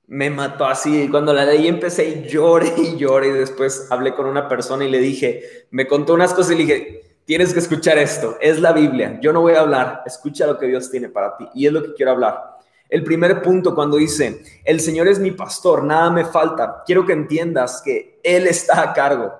[0.09, 1.07] Me mató así.
[1.09, 4.89] Cuando la leí empecé y lloré y lloré y después hablé con una persona y
[4.89, 8.35] le dije, me contó unas cosas y le dije, tienes que escuchar esto.
[8.41, 9.19] Es la Biblia.
[9.21, 10.01] Yo no voy a hablar.
[10.07, 11.47] Escucha lo que Dios tiene para ti.
[11.53, 12.57] Y es lo que quiero hablar.
[12.89, 17.13] El primer punto cuando dice, el Señor es mi pastor, nada me falta, quiero que
[17.13, 19.31] entiendas que Él está a cargo.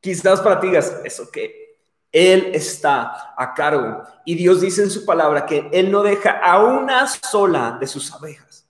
[0.00, 1.76] Quizás para ti digas, ¿eso qué?
[2.12, 4.04] Él está a cargo.
[4.24, 8.12] Y Dios dice en su palabra que Él no deja a una sola de sus
[8.12, 8.61] abejas.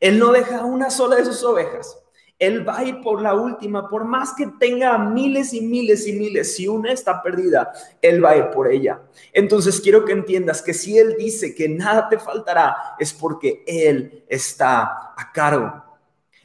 [0.00, 1.98] Él no deja una sola de sus ovejas.
[2.38, 6.12] Él va a ir por la última, por más que tenga miles y miles y
[6.12, 9.00] miles, si una está perdida, Él va a ir por ella.
[9.32, 14.24] Entonces quiero que entiendas que si Él dice que nada te faltará, es porque Él
[14.28, 15.84] está a cargo.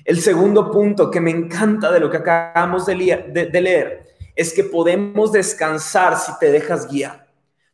[0.05, 4.53] El segundo punto que me encanta de lo que acabamos de leer, de leer es
[4.53, 7.28] que podemos descansar si te dejas guiar.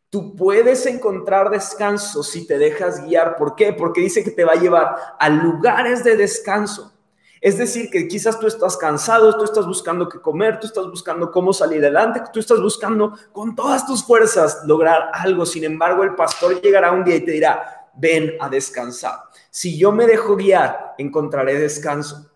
[0.08, 3.36] Tú puedes encontrar descanso si te dejas guiar.
[3.36, 3.72] ¿Por qué?
[3.72, 6.92] Porque dice que te va a llevar a lugares de descanso.
[7.40, 11.30] Es decir, que quizás tú estás cansado, tú estás buscando qué comer, tú estás buscando
[11.30, 15.44] cómo salir adelante, tú estás buscando con todas tus fuerzas lograr algo.
[15.44, 19.20] Sin embargo, el pastor llegará un día y te dirá, ven a descansar.
[19.50, 22.30] Si yo me dejo guiar, encontraré descanso.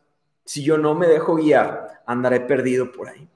[0.45, 3.29] Si yo no me dejo guiar, andaré perdido por ahí.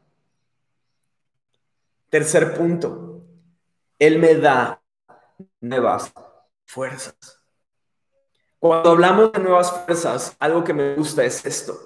[2.11, 3.14] Tercer punto,
[3.99, 4.83] Él me da
[5.61, 6.13] nuevas
[6.67, 7.17] fuerzas.
[8.59, 11.79] Cuando hablamos de nuevas fuerzas, algo que me gusta es esto.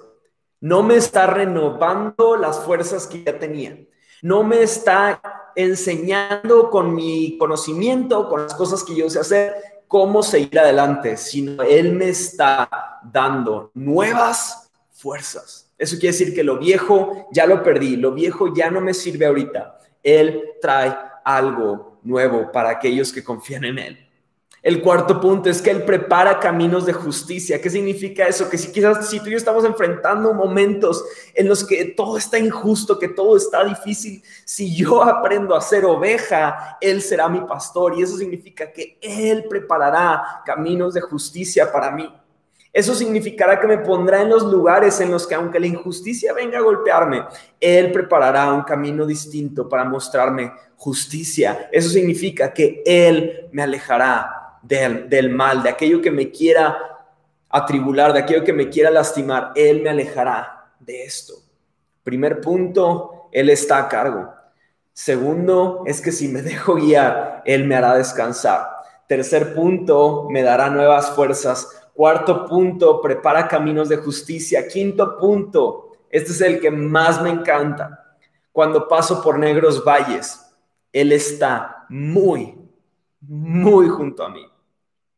[0.61, 3.77] No me está renovando las fuerzas que ya tenía.
[4.21, 5.21] No me está
[5.55, 9.55] enseñando con mi conocimiento, con las cosas que yo sé hacer,
[9.87, 15.71] cómo seguir adelante, sino Él me está dando nuevas fuerzas.
[15.77, 19.25] Eso quiere decir que lo viejo ya lo perdí, lo viejo ya no me sirve
[19.25, 19.79] ahorita.
[20.03, 24.09] Él trae algo nuevo para aquellos que confían en Él.
[24.61, 27.61] El cuarto punto es que Él prepara caminos de justicia.
[27.61, 28.49] ¿Qué significa eso?
[28.49, 32.37] Que si quizás si tú y yo estamos enfrentando momentos en los que todo está
[32.37, 37.97] injusto, que todo está difícil, si yo aprendo a ser oveja, Él será mi pastor
[37.97, 42.13] y eso significa que Él preparará caminos de justicia para mí.
[42.71, 46.59] Eso significará que me pondrá en los lugares en los que aunque la injusticia venga
[46.59, 47.25] a golpearme,
[47.59, 51.69] Él preparará un camino distinto para mostrarme justicia.
[51.71, 56.77] Eso significa que Él me alejará del, mal, de aquello que me quiera
[57.49, 61.33] atribular, de aquello que me quiera lastimar, Él me alejará de esto.
[62.03, 64.31] Primer punto, Él está a cargo.
[64.93, 68.69] Segundo, es que si me dejo guiar, Él me hará descansar.
[69.07, 71.78] Tercer punto, me dará nuevas fuerzas.
[71.99, 74.65] Cuarto punto, prepara caminos de justicia.
[74.65, 78.15] Quinto punto, este es el que más me encanta.
[78.53, 80.39] Cuando paso por negros valles,
[80.93, 82.57] Él está muy,
[83.19, 84.45] muy junto a mí.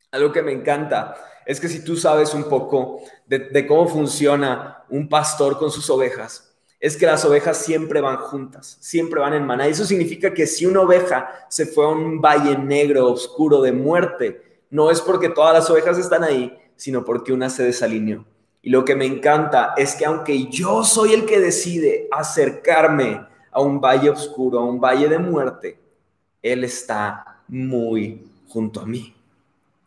[0.10, 1.15] Algo que me encanta
[1.46, 6.52] es que si tú sabes un poco de, cómo funciona un pastor con sus ovejas,
[6.80, 9.70] es que las ovejas siempre van juntas, siempre van en manada.
[9.70, 14.65] Eso significa que si una oveja se fue a un valle negro, oscuro de muerte,
[14.72, 18.26] no es porque todas las ovejas están ahí, sino porque una se desalineó.
[18.62, 23.62] Y lo que me encanta es que aunque yo soy el que decide acercarme a
[23.62, 25.80] un valle oscuro, a un valle de muerte,
[26.41, 29.13] Él está muy junto a mí.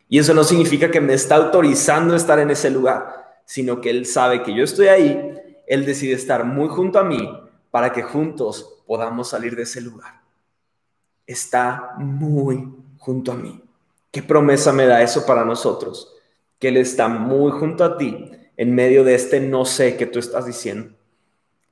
[0.09, 3.91] Y eso no significa que me está autorizando a estar en ese lugar, sino que
[3.91, 7.29] Él sabe que yo estoy ahí él decide estar muy junto a mí
[7.71, 10.21] para que juntos podamos salir de ese lugar.
[11.27, 13.61] Está muy junto a mí.
[14.11, 16.14] ¿Qué promesa me da eso para nosotros?
[16.69, 20.47] Él está muy junto a ti en medio de este no sé que tú estás
[20.47, 20.95] diciendo.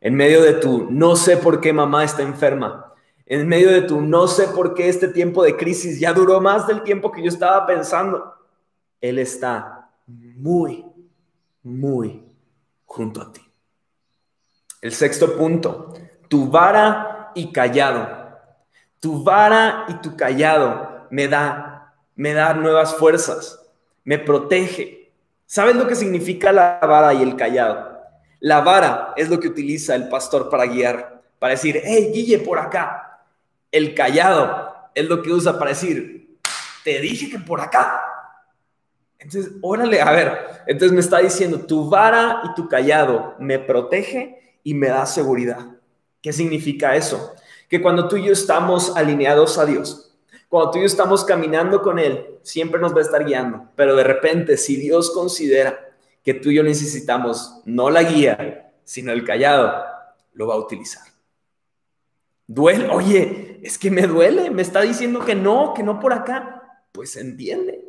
[0.00, 2.92] En medio de tu no sé por qué mamá está enferma.
[3.26, 6.66] En medio de tu no sé por qué este tiempo de crisis ya duró más
[6.66, 8.34] del tiempo que yo estaba pensando.
[9.00, 10.84] Él está muy,
[11.62, 12.24] muy
[12.84, 13.40] junto a ti.
[14.80, 15.94] El sexto punto,
[16.28, 18.22] tu vara y callado.
[19.00, 23.61] Tu vara y tu callado me da, me da nuevas fuerzas,
[24.04, 25.12] me protege.
[25.46, 28.00] ¿Sabes lo que significa la vara y el callado?
[28.40, 32.58] La vara es lo que utiliza el pastor para guiar, para decir, hey, Guille, por
[32.58, 33.20] acá.
[33.70, 36.38] El callado es lo que usa para decir,
[36.84, 38.00] te dije que por acá.
[39.18, 44.58] Entonces, órale, a ver, entonces me está diciendo, tu vara y tu callado me protege
[44.64, 45.64] y me da seguridad.
[46.20, 47.32] ¿Qué significa eso?
[47.68, 50.11] Que cuando tú y yo estamos alineados a Dios,
[50.52, 53.70] cuando tú y yo estamos caminando con Él, siempre nos va a estar guiando.
[53.74, 59.12] Pero de repente, si Dios considera que tú y yo necesitamos no la guía, sino
[59.12, 59.82] el callado,
[60.34, 61.04] lo va a utilizar.
[62.46, 66.82] Duele, oye, es que me duele, me está diciendo que no, que no por acá.
[66.92, 67.82] Pues entiende,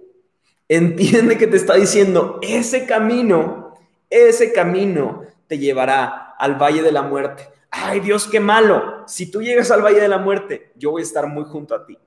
[0.69, 3.75] entiende que te está diciendo, ese camino,
[4.09, 7.45] ese camino te llevará al valle de la muerte.
[7.71, 9.03] Ay Dios, qué malo.
[9.05, 11.85] Si tú llegas al valle de la muerte, yo voy a estar muy junto a
[11.85, 11.97] ti.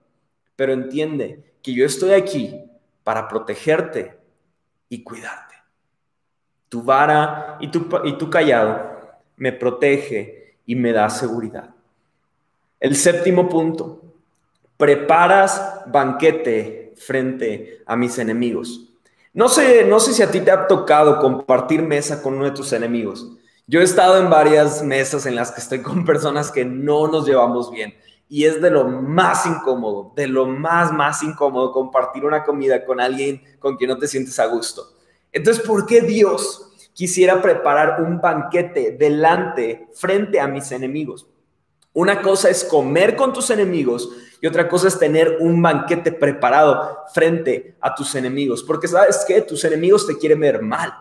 [0.56, 2.60] Pero entiende que yo estoy aquí
[3.04, 4.16] para protegerte
[4.88, 5.54] y cuidarte.
[6.68, 8.96] Tu vara y tu, y tu callado
[9.36, 11.70] me protege y me da seguridad.
[12.80, 14.02] El séptimo punto,
[14.76, 18.88] preparas banquete frente a mis enemigos.
[19.32, 22.52] No sé, no sé si a ti te ha tocado compartir mesa con uno de
[22.52, 23.30] tus enemigos.
[23.66, 27.26] Yo he estado en varias mesas en las que estoy con personas que no nos
[27.26, 27.94] llevamos bien
[28.28, 33.00] y es de lo más incómodo, de lo más, más incómodo compartir una comida con
[33.00, 34.94] alguien con quien no te sientes a gusto.
[35.32, 41.26] Entonces, ¿por qué Dios quisiera preparar un banquete delante, frente a mis enemigos?
[41.92, 44.10] Una cosa es comer con tus enemigos
[44.40, 49.40] y otra cosa es tener un banquete preparado frente a tus enemigos, porque sabes que
[49.42, 50.92] tus enemigos te quieren ver mal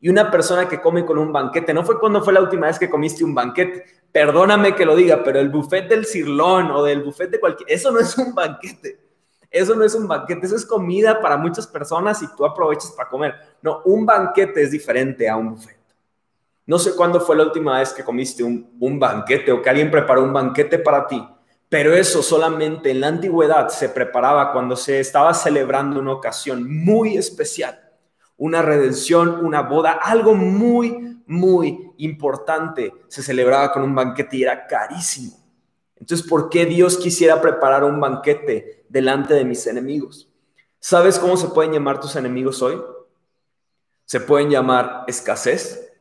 [0.00, 1.74] y una persona que come con un banquete.
[1.74, 3.84] No fue cuando fue la última vez que comiste un banquete.
[4.12, 7.70] Perdóname que lo diga, pero el buffet del cirlón o del buffet de cualquier...
[7.70, 8.98] Eso no es un banquete.
[9.50, 10.46] Eso no es un banquete.
[10.46, 13.34] Eso es comida para muchas personas y tú aprovechas para comer.
[13.62, 15.78] No, un banquete es diferente a un buffet.
[16.66, 19.90] No sé cuándo fue la última vez que comiste un, un banquete o que alguien
[19.90, 21.26] preparó un banquete para ti.
[21.68, 27.16] Pero eso solamente en la antigüedad se preparaba cuando se estaba celebrando una ocasión muy
[27.16, 27.90] especial
[28.40, 34.66] una redención, una boda, algo muy, muy importante se celebraba con un banquete y era
[34.66, 35.38] carísimo.
[35.94, 40.28] Entonces, ¿por qué Dios quisiera preparar un banquete delante de mis enemigos?
[40.80, 42.82] ¿Sabes cómo se pueden llamar tus enemigos hoy?
[44.06, 45.92] Se pueden llamar escasez.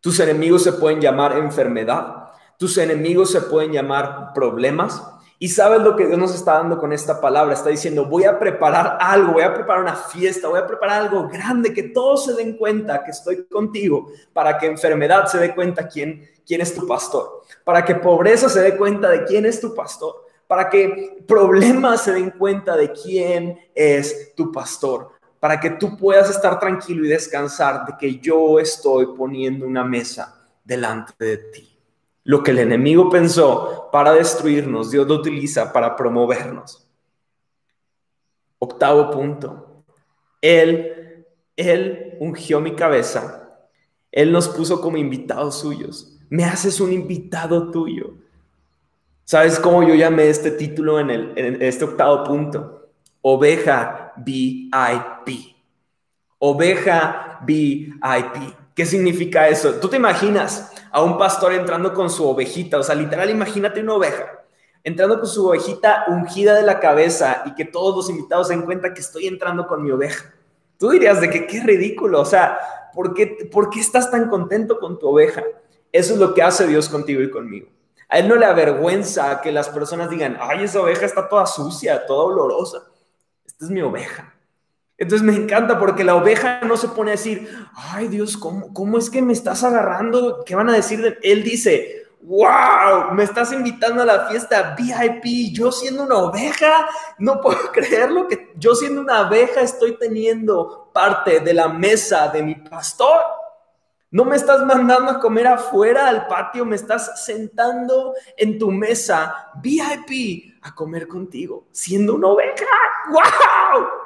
[0.00, 2.32] Tus enemigos se pueden llamar enfermedad.
[2.58, 5.02] Tus enemigos se pueden llamar problemas.
[5.38, 7.54] Y sabes lo que Dios nos está dando con esta palabra.
[7.54, 11.28] Está diciendo, voy a preparar algo, voy a preparar una fiesta, voy a preparar algo
[11.28, 15.88] grande, que todos se den cuenta que estoy contigo, para que enfermedad se dé cuenta
[15.88, 19.74] quién, quién es tu pastor, para que pobreza se dé cuenta de quién es tu
[19.74, 25.10] pastor, para que problemas se den cuenta de quién es tu pastor,
[25.40, 30.42] para que tú puedas estar tranquilo y descansar de que yo estoy poniendo una mesa
[30.64, 31.73] delante de ti.
[32.24, 36.88] Lo que el enemigo pensó para destruirnos, Dios lo utiliza para promovernos.
[38.58, 39.84] Octavo punto.
[40.40, 43.68] Él, él ungió mi cabeza.
[44.10, 46.18] Él nos puso como invitados suyos.
[46.30, 48.14] Me haces un invitado tuyo.
[49.24, 52.88] ¿Sabes cómo yo llamé este título en, el, en este octavo punto?
[53.20, 55.56] Oveja VIP.
[56.38, 58.63] Oveja VIP.
[58.74, 59.74] ¿Qué significa eso?
[59.74, 63.94] Tú te imaginas a un pastor entrando con su ovejita, o sea, literal, imagínate una
[63.94, 64.44] oveja
[64.84, 68.66] entrando con su ovejita ungida de la cabeza y que todos los invitados se den
[68.66, 70.32] cuenta que estoy entrando con mi oveja.
[70.78, 72.58] Tú dirías de que qué ridículo, o sea,
[72.92, 75.42] ¿por qué, ¿por qué estás tan contento con tu oveja?
[75.90, 77.68] Eso es lo que hace Dios contigo y conmigo.
[78.08, 82.04] A Él no le avergüenza que las personas digan, ay, esa oveja está toda sucia,
[82.04, 82.82] toda olorosa.
[83.46, 84.33] Esta es mi oveja.
[84.96, 88.98] Entonces me encanta porque la oveja no se pone a decir, ay Dios, ¿cómo, cómo
[88.98, 90.44] es que me estás agarrando?
[90.44, 91.02] ¿Qué van a decir?
[91.02, 96.88] De Él dice, wow, me estás invitando a la fiesta VIP, yo siendo una oveja,
[97.18, 102.42] no puedo creerlo que yo siendo una oveja estoy teniendo parte de la mesa de
[102.42, 103.20] mi pastor.
[104.10, 109.50] No me estás mandando a comer afuera al patio, me estás sentando en tu mesa
[109.60, 112.64] VIP a comer contigo, siendo una oveja.
[113.10, 114.03] ¡Wow!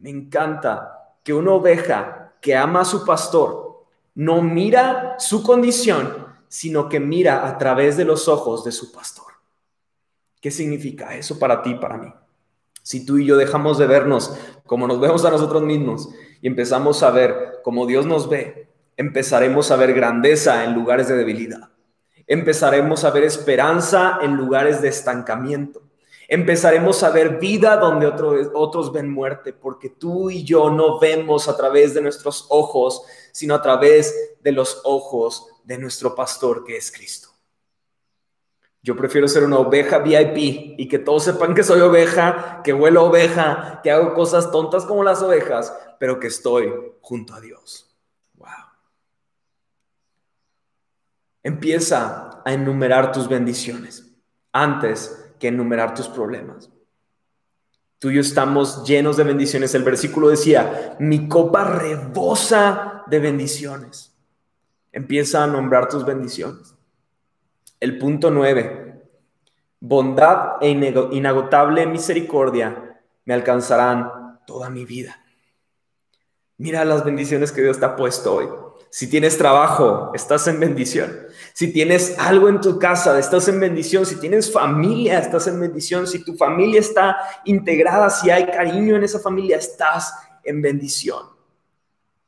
[0.00, 3.84] Me encanta que una oveja que ama a su pastor
[4.14, 9.26] no mira su condición, sino que mira a través de los ojos de su pastor.
[10.40, 12.12] ¿Qué significa eso para ti, para mí?
[12.82, 14.34] Si tú y yo dejamos de vernos
[14.64, 16.08] como nos vemos a nosotros mismos
[16.40, 21.16] y empezamos a ver como Dios nos ve, empezaremos a ver grandeza en lugares de
[21.16, 21.68] debilidad.
[22.26, 25.82] Empezaremos a ver esperanza en lugares de estancamiento.
[26.32, 31.56] Empezaremos a ver vida donde otros ven muerte, porque tú y yo no vemos a
[31.56, 33.02] través de nuestros ojos,
[33.32, 37.30] sino a través de los ojos de nuestro pastor que es Cristo.
[38.80, 43.06] Yo prefiero ser una oveja VIP y que todos sepan que soy oveja, que huelo
[43.06, 47.92] oveja, que hago cosas tontas como las ovejas, pero que estoy junto a Dios.
[48.34, 48.48] Wow.
[51.42, 54.06] Empieza a enumerar tus bendiciones
[54.52, 56.70] antes que enumerar tus problemas.
[57.98, 59.74] Tú y yo estamos llenos de bendiciones.
[59.74, 64.16] El versículo decía, mi copa rebosa de bendiciones.
[64.92, 66.74] Empieza a nombrar tus bendiciones.
[67.80, 69.02] El punto nueve,
[69.80, 75.22] bondad e inagotable misericordia me alcanzarán toda mi vida.
[76.58, 78.48] Mira las bendiciones que Dios te ha puesto hoy.
[78.90, 81.16] Si tienes trabajo, estás en bendición.
[81.52, 84.04] Si tienes algo en tu casa, estás en bendición.
[84.04, 86.08] Si tienes familia, estás en bendición.
[86.08, 90.12] Si tu familia está integrada, si hay cariño en esa familia, estás
[90.42, 91.24] en bendición.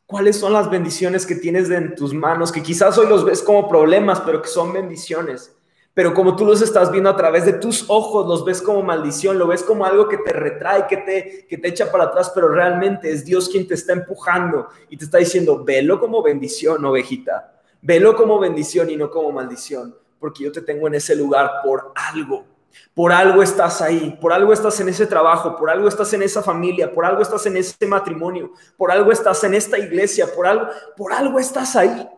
[0.06, 2.52] ¿Cuáles son las bendiciones que tienes en tus manos?
[2.52, 5.52] Que quizás hoy los ves como problemas, pero que son bendiciones.
[5.95, 9.38] Pero como tú los estás viendo a través de tus ojos, los ves como maldición,
[9.38, 12.49] lo ves como algo que te retrae, que te, que te echa para atrás, pero
[12.49, 17.53] realmente es Dios quien te está empujando y te está diciendo, velo como bendición, ovejita.
[17.82, 21.93] Velo como bendición y no como maldición, porque yo te tengo en ese lugar por
[21.95, 22.47] algo.
[22.95, 26.43] Por algo estás ahí, por algo estás en ese trabajo, por algo estás en esa
[26.43, 30.68] familia, por algo estás en ese matrimonio, por algo estás en esta iglesia, por algo,
[30.97, 32.09] por algo estás ahí.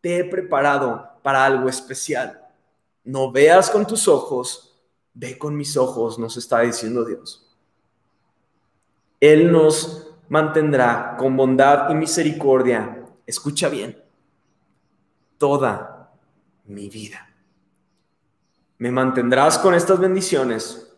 [0.00, 2.45] Te he preparado para algo especial.
[3.06, 4.78] No veas con tus ojos,
[5.14, 7.56] ve con mis ojos, nos está diciendo Dios.
[9.18, 13.06] Él nos mantendrá con bondad y misericordia.
[13.24, 13.98] Escucha bien,
[15.38, 16.12] toda
[16.66, 17.26] mi vida
[18.78, 20.94] me mantendrás con estas bendiciones,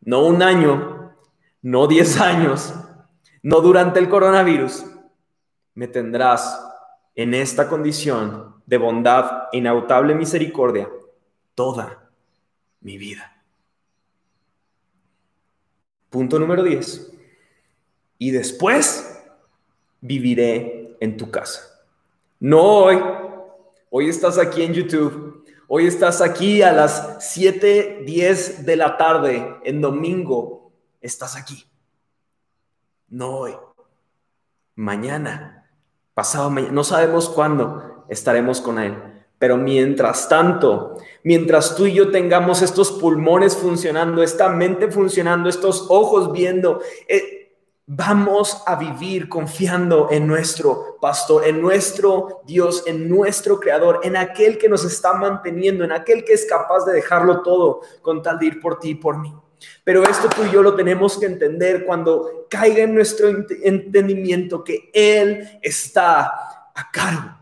[0.00, 1.14] no un año,
[1.62, 2.74] no diez años,
[3.42, 4.84] no durante el coronavirus,
[5.74, 6.60] me tendrás
[7.14, 9.60] en esta condición de bondad e
[10.14, 10.88] misericordia
[11.54, 12.10] toda
[12.80, 13.42] mi vida.
[16.10, 17.12] Punto número 10.
[18.18, 19.18] Y después
[20.00, 21.62] viviré en tu casa.
[22.38, 23.02] No hoy.
[23.90, 25.32] Hoy estás aquí en YouTube
[25.74, 31.66] Hoy estás aquí a las 7, 10 de la tarde, en domingo, estás aquí.
[33.08, 33.56] No hoy.
[34.74, 35.70] Mañana,
[36.12, 39.11] pasado mañana, no sabemos cuándo estaremos con Él.
[39.42, 45.86] Pero mientras tanto, mientras tú y yo tengamos estos pulmones funcionando, esta mente funcionando, estos
[45.88, 47.40] ojos viendo, eh,
[47.84, 54.56] Vamos a vivir confiando en nuestro pastor, en nuestro Dios, en nuestro creador, en aquel
[54.56, 58.46] que nos está manteniendo, en aquel que es capaz de dejarlo todo con tal de
[58.46, 59.34] ir por ti y por mí.
[59.82, 64.88] Pero esto tú y yo lo tenemos que entender cuando caiga en nuestro entendimiento que
[64.94, 66.26] Él está
[66.72, 67.41] a cargo.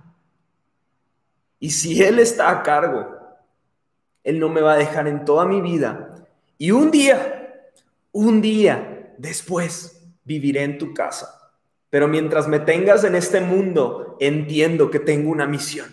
[1.61, 3.07] Y si Él está a cargo,
[4.25, 6.17] Él no me va a dejar en toda mi vida.
[6.59, 7.71] Y un día,
[8.11, 11.37] un día después, viviré en tu casa.
[11.91, 15.93] pero mientras me tengas en este mundo, entiendo que tengo una misión.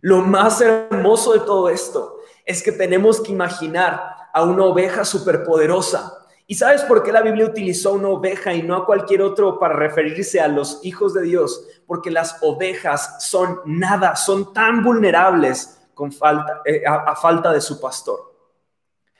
[0.00, 4.00] Lo más hermoso de todo esto es que tenemos que imaginar
[4.32, 6.19] a una oveja superpoderosa.
[6.50, 9.76] ¿Y sabes por qué la Biblia utilizó una oveja y no a cualquier otro para
[9.76, 11.64] referirse a los hijos de Dios?
[11.86, 17.80] Porque las ovejas son nada, son tan vulnerables con falta, eh, a falta de su
[17.80, 18.34] pastor.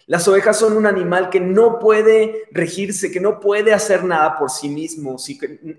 [0.07, 4.51] Las ovejas son un animal que no puede regirse, que no puede hacer nada por
[4.51, 5.15] sí mismo,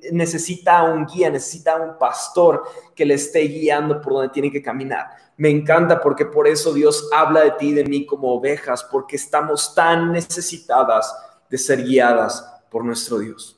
[0.10, 2.64] necesita un guía, necesita un pastor
[2.96, 5.08] que le esté guiando por donde tiene que caminar.
[5.36, 9.18] Me encanta porque por eso Dios habla de ti y de mí como ovejas, porque
[9.18, 11.14] estamos tan necesitadas
[11.52, 13.58] de ser guiadas por nuestro Dios.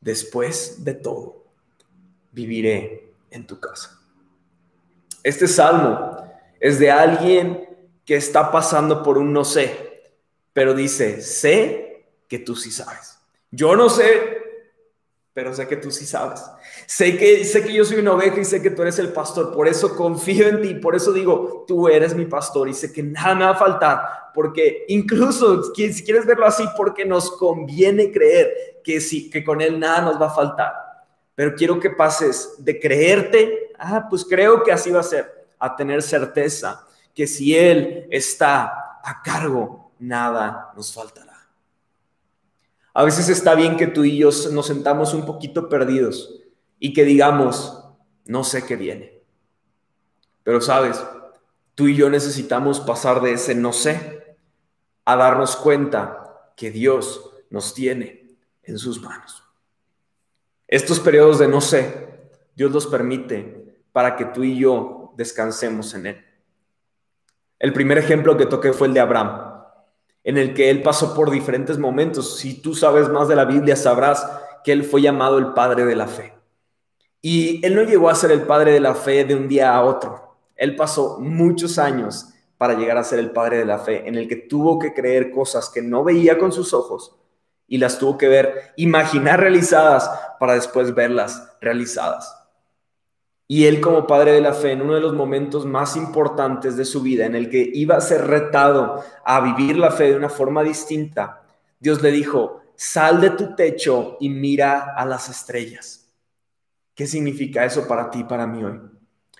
[0.00, 1.44] Después de todo,
[2.30, 4.00] viviré en tu casa.
[5.24, 6.24] Este salmo
[6.60, 7.68] es de alguien
[8.04, 10.12] que está pasando por un no sé,
[10.52, 13.18] pero dice, sé que tú sí sabes.
[13.50, 14.35] Yo no sé,
[15.36, 16.42] pero sé que tú sí sabes.
[16.86, 19.52] Sé que, sé que yo soy una oveja y sé que tú eres el pastor,
[19.52, 23.02] por eso confío en ti, por eso digo, tú eres mi pastor y sé que
[23.02, 24.00] nada me va a faltar,
[24.32, 29.78] porque incluso si quieres verlo así, porque nos conviene creer que sí, que con él
[29.78, 30.72] nada nos va a faltar.
[31.34, 35.76] Pero quiero que pases de creerte, ah, pues creo que así va a ser, a
[35.76, 36.82] tener certeza
[37.14, 41.35] que si Él está a cargo, nada nos faltará.
[42.98, 46.40] A veces está bien que tú y yo nos sentamos un poquito perdidos
[46.78, 47.84] y que digamos,
[48.24, 49.22] no sé qué viene.
[50.42, 51.04] Pero sabes,
[51.74, 54.38] tú y yo necesitamos pasar de ese no sé
[55.04, 59.44] a darnos cuenta que Dios nos tiene en sus manos.
[60.66, 66.06] Estos periodos de no sé, Dios los permite para que tú y yo descansemos en
[66.06, 66.24] Él.
[67.58, 69.55] El primer ejemplo que toqué fue el de Abraham,
[70.26, 72.38] en el que él pasó por diferentes momentos.
[72.38, 74.28] Si tú sabes más de la Biblia, sabrás
[74.64, 76.34] que él fue llamado el padre de la fe.
[77.22, 79.84] Y él no llegó a ser el padre de la fe de un día a
[79.84, 80.36] otro.
[80.56, 82.26] Él pasó muchos años
[82.58, 85.30] para llegar a ser el padre de la fe, en el que tuvo que creer
[85.30, 87.14] cosas que no veía con sus ojos
[87.68, 90.10] y las tuvo que ver, imaginar realizadas
[90.40, 92.35] para después verlas realizadas.
[93.48, 96.84] Y él como padre de la fe, en uno de los momentos más importantes de
[96.84, 100.28] su vida, en el que iba a ser retado a vivir la fe de una
[100.28, 101.42] forma distinta,
[101.78, 106.08] Dios le dijo, sal de tu techo y mira a las estrellas.
[106.94, 108.80] ¿Qué significa eso para ti y para mí hoy?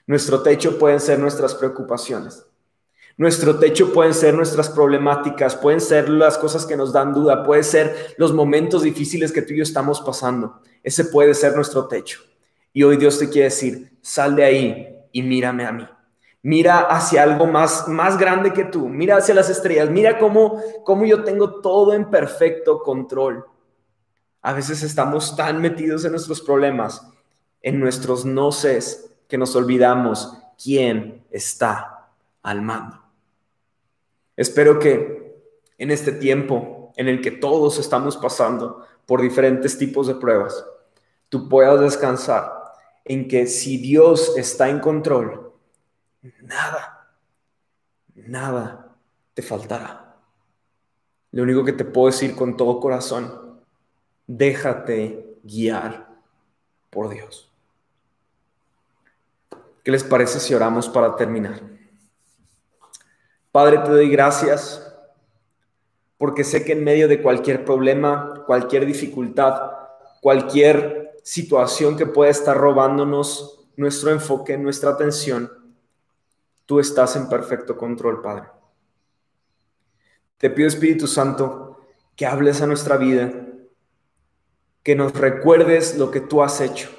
[0.07, 2.45] Nuestro techo pueden ser nuestras preocupaciones.
[3.17, 7.65] Nuestro techo pueden ser nuestras problemáticas, pueden ser las cosas que nos dan duda, pueden
[7.65, 10.61] ser los momentos difíciles que tú y yo estamos pasando.
[10.83, 12.21] Ese puede ser nuestro techo.
[12.77, 15.89] Y hoy Dios te quiere decir, sal de ahí y mírame a mí.
[16.43, 18.87] Mira hacia algo más, más grande que tú.
[18.91, 19.89] Mira hacia las estrellas.
[19.89, 23.47] Mira cómo, cómo yo tengo todo en perfecto control.
[24.43, 27.01] A veces estamos tan metidos en nuestros problemas,
[27.63, 28.51] en nuestros no
[29.27, 32.11] que nos olvidamos quién está
[32.43, 33.01] al mando.
[34.37, 35.35] Espero que
[35.79, 40.63] en este tiempo en el que todos estamos pasando por diferentes tipos de pruebas,
[41.31, 42.66] tú puedas descansar
[43.09, 45.53] en que si Dios está en control,
[46.43, 47.09] nada,
[48.15, 48.97] nada
[49.33, 50.17] te faltará.
[51.31, 53.61] Lo único que te puedo decir con todo corazón,
[54.27, 56.09] déjate guiar
[56.91, 57.53] por Dios.
[59.85, 61.61] ¿Qué les parece si oramos para terminar?
[63.53, 64.83] Padre, te doy gracias
[66.19, 69.71] porque sé que en medio de cualquier problema, cualquier dificultad,
[70.21, 75.51] cualquier situación que pueda estar robándonos nuestro enfoque, nuestra atención,
[76.67, 78.45] tú estás en perfecto control, Padre.
[80.39, 81.81] Te pido, Espíritu Santo,
[82.15, 83.45] que hables a nuestra vida,
[84.85, 86.91] que nos recuerdes lo que tú has hecho,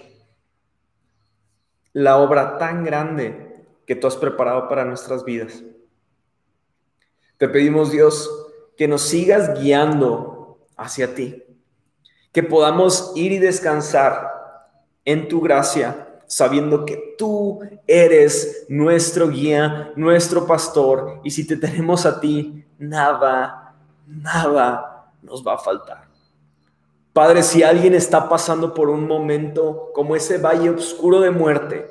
[1.93, 5.63] la obra tan grande que tú has preparado para nuestras vidas.
[7.37, 8.29] Te pedimos, Dios,
[8.75, 11.46] que nos sigas guiando hacia ti
[12.37, 14.69] que podamos ir y descansar
[15.03, 22.05] en tu gracia, sabiendo que tú eres nuestro guía, nuestro pastor, y si te tenemos
[22.05, 23.73] a ti, nada,
[24.05, 26.07] nada nos va a faltar.
[27.11, 31.87] Padre, si alguien está pasando por un momento como ese valle oscuro de muerte,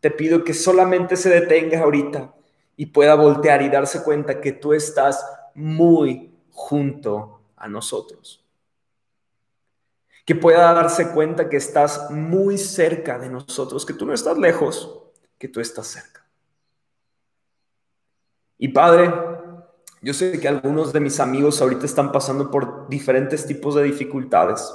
[0.00, 2.32] te pido que solamente se detenga ahorita
[2.78, 5.22] y pueda voltear y darse cuenta que tú estás
[5.54, 8.45] muy junto a nosotros
[10.26, 15.00] que pueda darse cuenta que estás muy cerca de nosotros, que tú no estás lejos,
[15.38, 16.26] que tú estás cerca.
[18.58, 19.12] Y Padre,
[20.02, 24.74] yo sé que algunos de mis amigos ahorita están pasando por diferentes tipos de dificultades.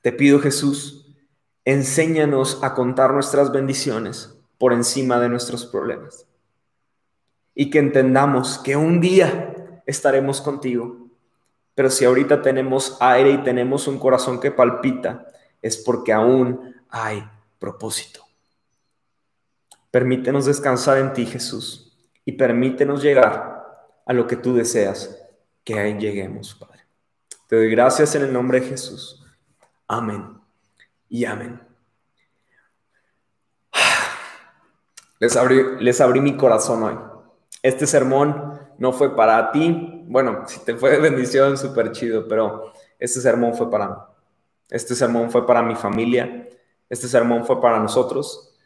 [0.00, 1.14] Te pido Jesús,
[1.66, 6.26] enséñanos a contar nuestras bendiciones por encima de nuestros problemas.
[7.54, 11.07] Y que entendamos que un día estaremos contigo.
[11.78, 15.28] Pero si ahorita tenemos aire y tenemos un corazón que palpita,
[15.62, 17.22] es porque aún hay
[17.60, 18.24] propósito.
[19.88, 25.24] Permítenos descansar en ti, Jesús, y permítenos llegar a lo que tú deseas
[25.62, 26.80] que ahí lleguemos, Padre.
[27.46, 29.24] Te doy gracias en el nombre de Jesús.
[29.86, 30.36] Amén
[31.08, 31.62] y amén.
[35.20, 36.98] Les abrí, les abrí mi corazón hoy.
[37.62, 39.94] Este sermón no fue para ti.
[40.10, 43.94] Bueno, si te fue de bendición, súper chido, pero este sermón fue para mí.
[44.70, 46.48] Este sermón fue para mi familia.
[46.88, 48.56] Este sermón fue para nosotros.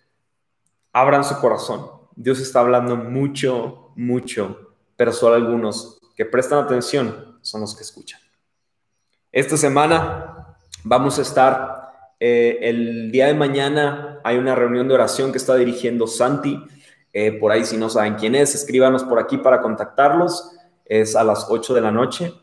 [0.93, 1.91] Abran su corazón.
[2.15, 8.21] Dios está hablando mucho, mucho, pero solo algunos que prestan atención son los que escuchan.
[9.33, 11.89] Esta semana vamos a estar,
[12.21, 16.63] eh, el día de mañana hay una reunión de oración que está dirigiendo Santi.
[17.13, 20.57] Eh, por ahí si no saben quién es, escríbanos por aquí para contactarlos.
[20.93, 22.35] Es a las 8 de la noche.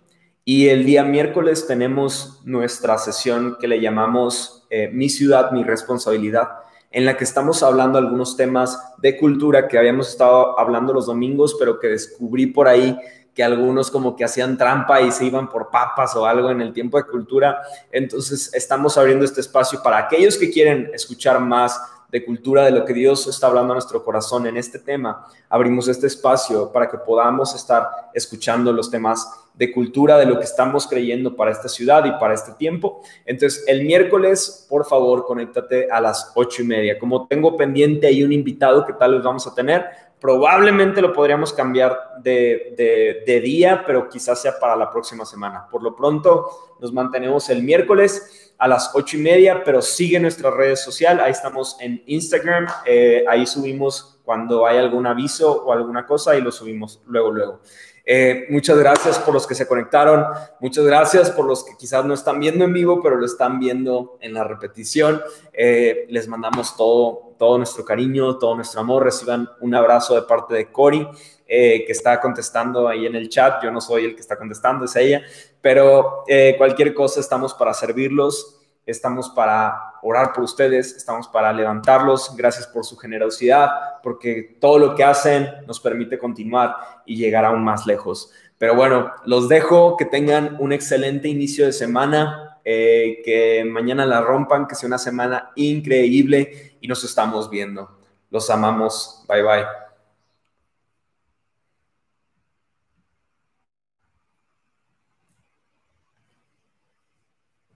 [0.43, 6.47] Y el día miércoles tenemos nuestra sesión que le llamamos eh, Mi ciudad, mi responsabilidad
[6.89, 11.57] en la que estamos hablando algunos temas de cultura que habíamos estado hablando los domingos,
[11.59, 12.97] pero que descubrí por ahí
[13.35, 16.73] que algunos como que hacían trampa y se iban por papas o algo en el
[16.73, 17.61] tiempo de cultura.
[17.91, 21.79] Entonces estamos abriendo este espacio para aquellos que quieren escuchar más
[22.11, 25.27] de cultura, de lo que Dios está hablando a nuestro corazón en este tema.
[25.49, 30.45] Abrimos este espacio para que podamos estar escuchando los temas de cultura, de lo que
[30.45, 33.01] estamos creyendo para esta ciudad y para este tiempo.
[33.25, 36.97] Entonces, el miércoles, por favor, conéctate a las ocho y media.
[36.97, 39.85] Como tengo pendiente ahí un invitado que tal vez vamos a tener,
[40.19, 45.67] probablemente lo podríamos cambiar de, de día, pero quizás sea para la próxima semana.
[45.69, 50.53] Por lo pronto, nos mantenemos el miércoles a las ocho y media, pero sigue nuestras
[50.53, 51.23] redes sociales.
[51.23, 52.67] Ahí estamos en Instagram.
[52.85, 57.61] Eh, ahí subimos cuando hay algún aviso o alguna cosa y lo subimos luego, luego.
[58.05, 60.25] Eh, muchas gracias por los que se conectaron.
[60.59, 64.17] Muchas gracias por los que quizás no están viendo en vivo, pero lo están viendo
[64.19, 65.21] en la repetición.
[65.53, 69.03] Eh, les mandamos todo, todo nuestro cariño, todo nuestro amor.
[69.05, 71.07] Reciban un abrazo de parte de Cori.
[71.47, 73.63] que está contestando ahí en el chat.
[73.63, 75.23] Yo no soy el que está contestando, es ella.
[75.61, 82.35] Pero eh, cualquier cosa estamos para servirlos, estamos para orar por ustedes, estamos para levantarlos.
[82.35, 83.69] Gracias por su generosidad,
[84.01, 88.31] porque todo lo que hacen nos permite continuar y llegar aún más lejos.
[88.57, 94.21] Pero bueno, los dejo, que tengan un excelente inicio de semana, eh, que mañana la
[94.21, 97.97] rompan, que sea una semana increíble y nos estamos viendo.
[98.29, 99.23] Los amamos.
[99.27, 99.88] Bye bye.